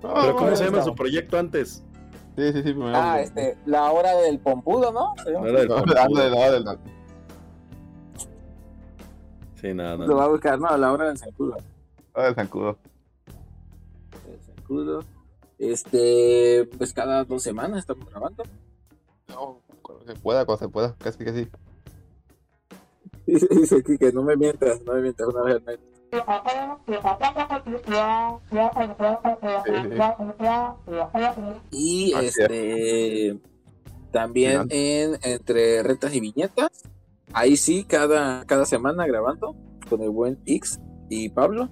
[0.00, 1.82] ¿Pero cómo se llama su proyecto antes?
[2.36, 2.62] Sí, sí, sí.
[2.62, 2.92] primero.
[2.94, 5.12] Ah, este, la hora del pompudo, ¿no?
[5.22, 5.46] Se llama.
[5.46, 5.98] No era el No, Pompudo.
[6.00, 6.78] ándale, no, ándale.
[9.60, 10.14] Sí, nada, Lo nada.
[10.14, 11.56] va a buscar, no, la hora del zancudo.
[12.14, 12.76] Ah, el zancudo.
[14.28, 15.04] El zancudo.
[15.58, 18.42] Este, pues cada dos semanas estamos grabando.
[19.28, 20.94] No, cuando se pueda, cuando se pueda.
[20.98, 21.48] Casi que sí.
[23.26, 25.78] Dice aquí que no me mientas, no me mientas una vez al mes.
[31.70, 33.38] Y este
[34.14, 36.70] también en entre retas y viñetas.
[37.32, 39.56] Ahí sí, cada, cada semana grabando
[39.90, 40.78] con el buen X
[41.10, 41.68] y Pablo.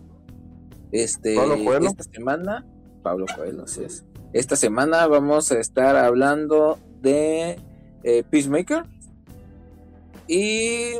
[0.91, 1.87] Este, Pablo Coelho.
[1.87, 2.67] esta semana,
[3.03, 4.05] Pablo Coelho, así es.
[4.33, 7.61] Esta semana vamos a estar hablando de
[8.03, 8.85] eh, Peacemaker.
[10.27, 10.95] Y,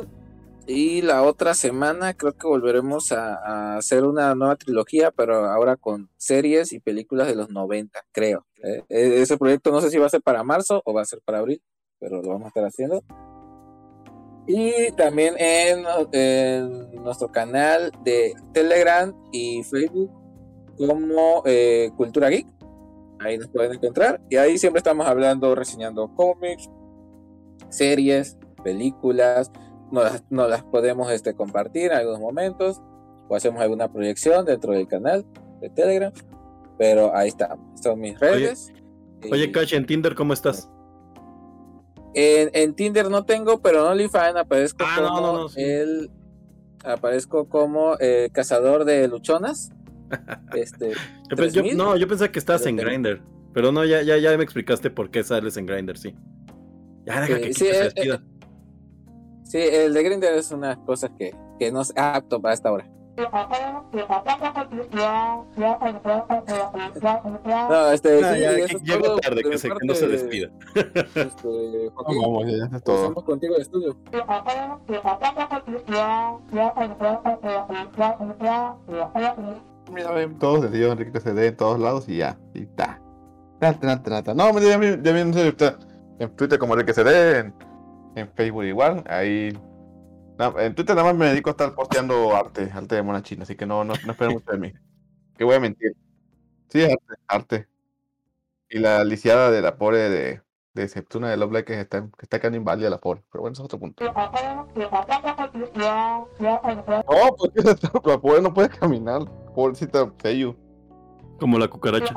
[0.67, 5.75] y la otra semana creo que volveremos a, a hacer una nueva trilogía, pero ahora
[5.75, 8.45] con series y películas de los 90, creo.
[8.63, 11.05] Eh, eh, ese proyecto no sé si va a ser para marzo o va a
[11.05, 11.61] ser para abril,
[11.99, 13.03] pero lo vamos a estar haciendo.
[14.47, 20.11] Y también en, en nuestro canal de Telegram y Facebook
[20.77, 22.47] como eh, Cultura Geek.
[23.19, 24.21] Ahí nos pueden encontrar.
[24.29, 26.69] Y ahí siempre estamos hablando, reseñando cómics,
[27.69, 29.51] series, películas.
[29.93, 32.81] Nos, las- las podemos este, compartir en algunos momentos.
[33.29, 35.25] O hacemos alguna proyección dentro del canal
[35.61, 36.11] de Telegram.
[36.77, 37.79] Pero ahí estamos.
[37.81, 38.73] Son mis redes.
[39.31, 40.69] Oye, Y- Cash, en Tinder, ¿cómo estás?
[42.15, 45.61] en, en Tinder no tengo, pero en OnlyFans aparezco Ah, no, como no, no, sí.
[45.63, 46.11] el
[46.83, 49.71] aparezco como eh, cazador de luchonas.
[50.53, 50.91] Este,
[51.29, 53.21] Yo pe- yo- 3000, no, yo pensé que estabas pero en Grindr.
[53.53, 56.15] Pero no, ya, ya, ya me explicaste por qué sales en Grindr, sí.
[57.05, 58.19] Ya deja Sí, que sí, eh.
[59.43, 62.85] Sí, el de Grindr es una cosa que, que no es apto para esta hora.
[67.69, 69.93] No, este, sí, ya, eso que es llegó todo tarde, de que, se, que no
[69.93, 70.49] se despida.
[70.75, 72.95] Este, No, Joaquín, vamos, ya, ya es todo.
[72.95, 73.97] pasamos contigo al estudio.
[79.91, 82.37] Mira, ven todos de Dios, Enrique CD en todos lados y ya.
[82.53, 82.99] Y ta.
[83.59, 84.33] Ta, ta, ta, ta.
[84.33, 85.77] No, mira, ya, vi- ya en está
[86.35, 87.53] Twitter como Enrique CD, en,
[88.15, 89.03] en Facebook igual.
[89.07, 89.57] Ahí.
[90.37, 93.43] no, en Twitter nada más me dedico a estar posteando arte, arte de mona china,
[93.43, 94.73] así que no, no, no esperen mucho de mí.
[95.37, 95.95] Que voy a mentir.
[96.69, 97.67] Sí, arte, arte.
[98.69, 100.41] Y la lisiada de la pobre de,
[100.75, 103.23] de Septuna de Love que está, que está quedando inválida la pobre.
[103.31, 104.03] Pero bueno, eso es otro punto.
[104.05, 104.13] No,
[107.37, 107.61] porque
[108.09, 109.23] la pobre no puede caminar.
[109.55, 110.55] Pobrecita Feiyu.
[111.39, 112.13] Como la cucaracha.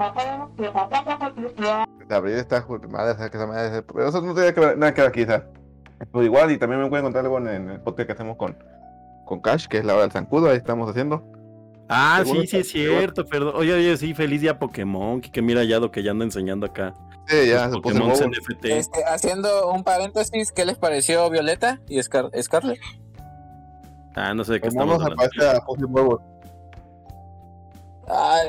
[2.10, 4.94] Abril está ju- madre, esa- que esa madre- pero eso no tiene que ver- nada
[4.94, 5.44] que ver aquí, ¿sabes?
[5.98, 8.56] Pero igual, y también me pueden encontrar luego en, en el podcast que hacemos con,
[9.24, 11.23] con Cash, que es la hora del zancudo, ahí estamos haciendo.
[11.89, 13.55] Ah, sí, sí, es cierto, perdón.
[13.56, 15.20] Oye, oye, sí, feliz día Pokémon.
[15.20, 16.94] Que mira ya lo que ya ando enseñando acá.
[17.27, 18.28] Sí, ya se puso Pokémon nuevo.
[18.28, 18.64] NFT.
[18.66, 22.81] Este, haciendo un paréntesis, ¿qué les pareció Violeta y Scar Scarlet?
[24.16, 25.16] Ah, no sé de qué El estamos hablando.
[25.16, 26.20] parece a Pussy Huevos.
[28.09, 28.48] Ay,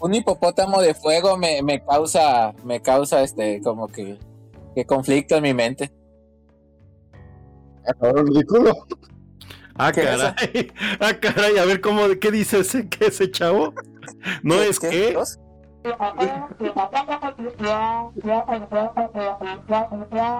[0.00, 4.18] un hipopótamo de fuego me, me causa, me causa este, como que,
[4.74, 5.90] que conflicto en mi mente.
[8.00, 8.86] Cabrón ridículo.
[9.76, 10.72] Ah, ¿Qué es caray.
[11.00, 13.74] Ah, caray, a ver cómo, ¿qué dice ese, qué ese chavo?
[14.42, 14.88] No ¿Qué- es qué?
[14.90, 15.12] que.
[15.12, 15.38] ¿Dos?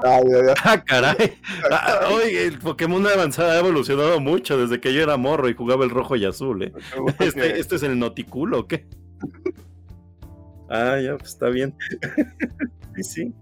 [0.04, 0.54] Ay, ay, ay.
[0.64, 1.38] Ah, caray.
[1.70, 5.84] Ah, oye, el Pokémon avanzado ha evolucionado mucho desde que yo era morro y jugaba
[5.84, 6.72] el rojo y azul, ¿eh?
[7.18, 8.86] Este, que- este es el noticulo, ¿o qué?
[10.68, 11.74] Ah, ya, pues está bien.
[12.96, 13.34] Sí, sí.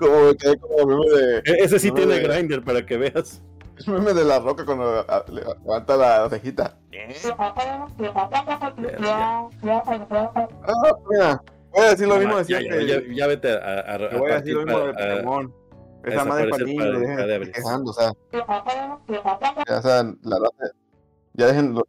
[0.00, 3.42] Como me quedé como meme de, E- Ese sí tiene de- Grinder para que veas.
[3.86, 6.76] meme de la roca cuando a- le- levanta la cejita.
[10.66, 12.86] Ah, mira, voy a decir lo mismo de ya, ya, siempre.
[12.86, 15.54] ya, ya vete a, a, a- Te voy a decir lo mismo de Pokémon.
[16.04, 18.12] Esa madre para niños, para- para quejando, o sea.
[19.78, 20.74] O sea, la raza.
[21.34, 21.74] Ya dejen.
[21.74, 21.84] lo-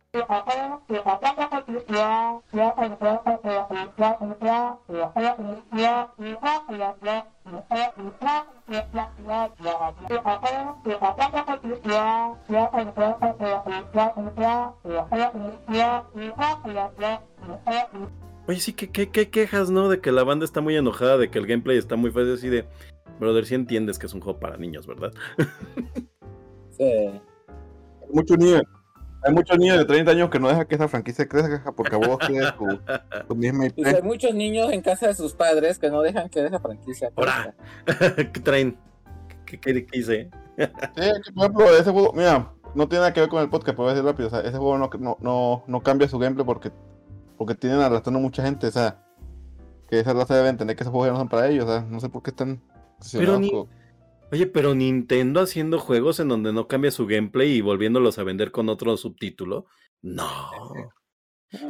[18.48, 19.90] Oye, sí, ¿qué, qué, qué quejas, ¿no?
[19.90, 22.50] De que la banda está muy enojada, de que el gameplay está muy fácil, así
[22.50, 22.66] de...
[23.20, 25.12] Brother, sí entiendes que es un juego para niños, ¿verdad?
[26.72, 26.84] Sí.
[26.84, 27.22] Hay
[28.14, 28.64] muchos niños.
[29.24, 32.18] Hay muchos niños de 30 años que no dejan que esa franquicia crezca porque vos
[32.28, 32.66] tienes tu,
[33.28, 33.76] tu misma IP.
[33.76, 37.12] Pues hay muchos niños en casa de sus padres que no dejan que esa franquicia
[37.16, 37.54] crezca.
[38.32, 38.78] ¿Qué traen?
[39.46, 40.30] ¿Qué, qué, qué hice?
[40.58, 43.84] Sí, por ejemplo, ese juego, mira, no tiene nada que ver con el podcast, pero
[43.84, 44.28] voy a decir rápido.
[44.28, 46.72] O sea, ese juego no, no, no, no cambia su gameplay porque,
[47.38, 48.68] porque tienen arrastrando mucha gente.
[48.68, 49.04] O sea,
[49.90, 51.66] que esa raza debe entender que esos juegos ya no son para ellos.
[51.66, 52.58] O sea, no sé por qué están.
[52.60, 53.68] Pero obsesionados ni- con-
[54.32, 58.52] Oye, pero Nintendo haciendo juegos en donde no cambia su gameplay y volviéndolos a vender
[58.52, 59.66] con otro subtítulo.
[60.02, 60.26] No.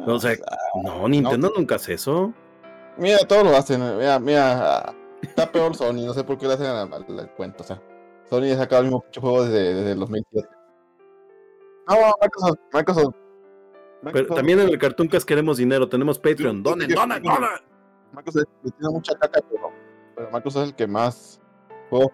[0.06, 0.36] O sea,
[0.84, 2.34] no, Nintendo nunca hace eso.
[2.98, 3.82] Mira, todos lo hacen.
[3.98, 6.06] Mira, mira, está peor Sony.
[6.06, 7.64] No sé por qué le hacen al, cuento.
[7.64, 7.82] O sea,
[8.30, 10.48] Sony ha sacado el mismo juego desde, desde el 2007.
[11.88, 13.16] No, Microsoft, Microsoft.
[14.04, 16.62] Pero Microsoft- también en el Cartoon Cast queremos dinero, tenemos Patreon.
[16.62, 17.50] Donen, donen, donen.
[18.14, 19.72] Microsoft tiene mucha caca, pero,
[20.16, 21.42] pero Microsoft es el que más
[21.90, 22.12] juegos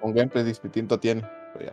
[0.00, 1.22] con gameplay distinto tiene.
[1.54, 1.72] Pero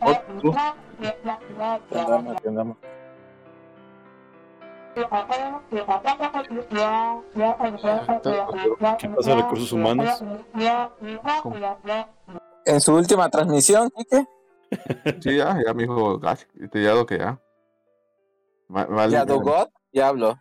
[0.00, 0.54] Otro.
[1.90, 2.40] ¿Qué andamos?
[2.40, 2.76] ¿Qué andamos?
[8.98, 10.22] ¿Qué pasa, recursos humanos?
[12.64, 14.26] En su última transmisión, Quique,
[15.20, 17.38] Sí, ya, ya me dijo Gash, te ya lo que ya.
[18.74, 20.38] Va- vale, ya Dogot, ya habló.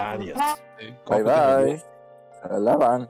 [0.00, 0.38] Adiós.
[1.06, 1.82] Bye bye.
[2.42, 3.08] Se la lavan.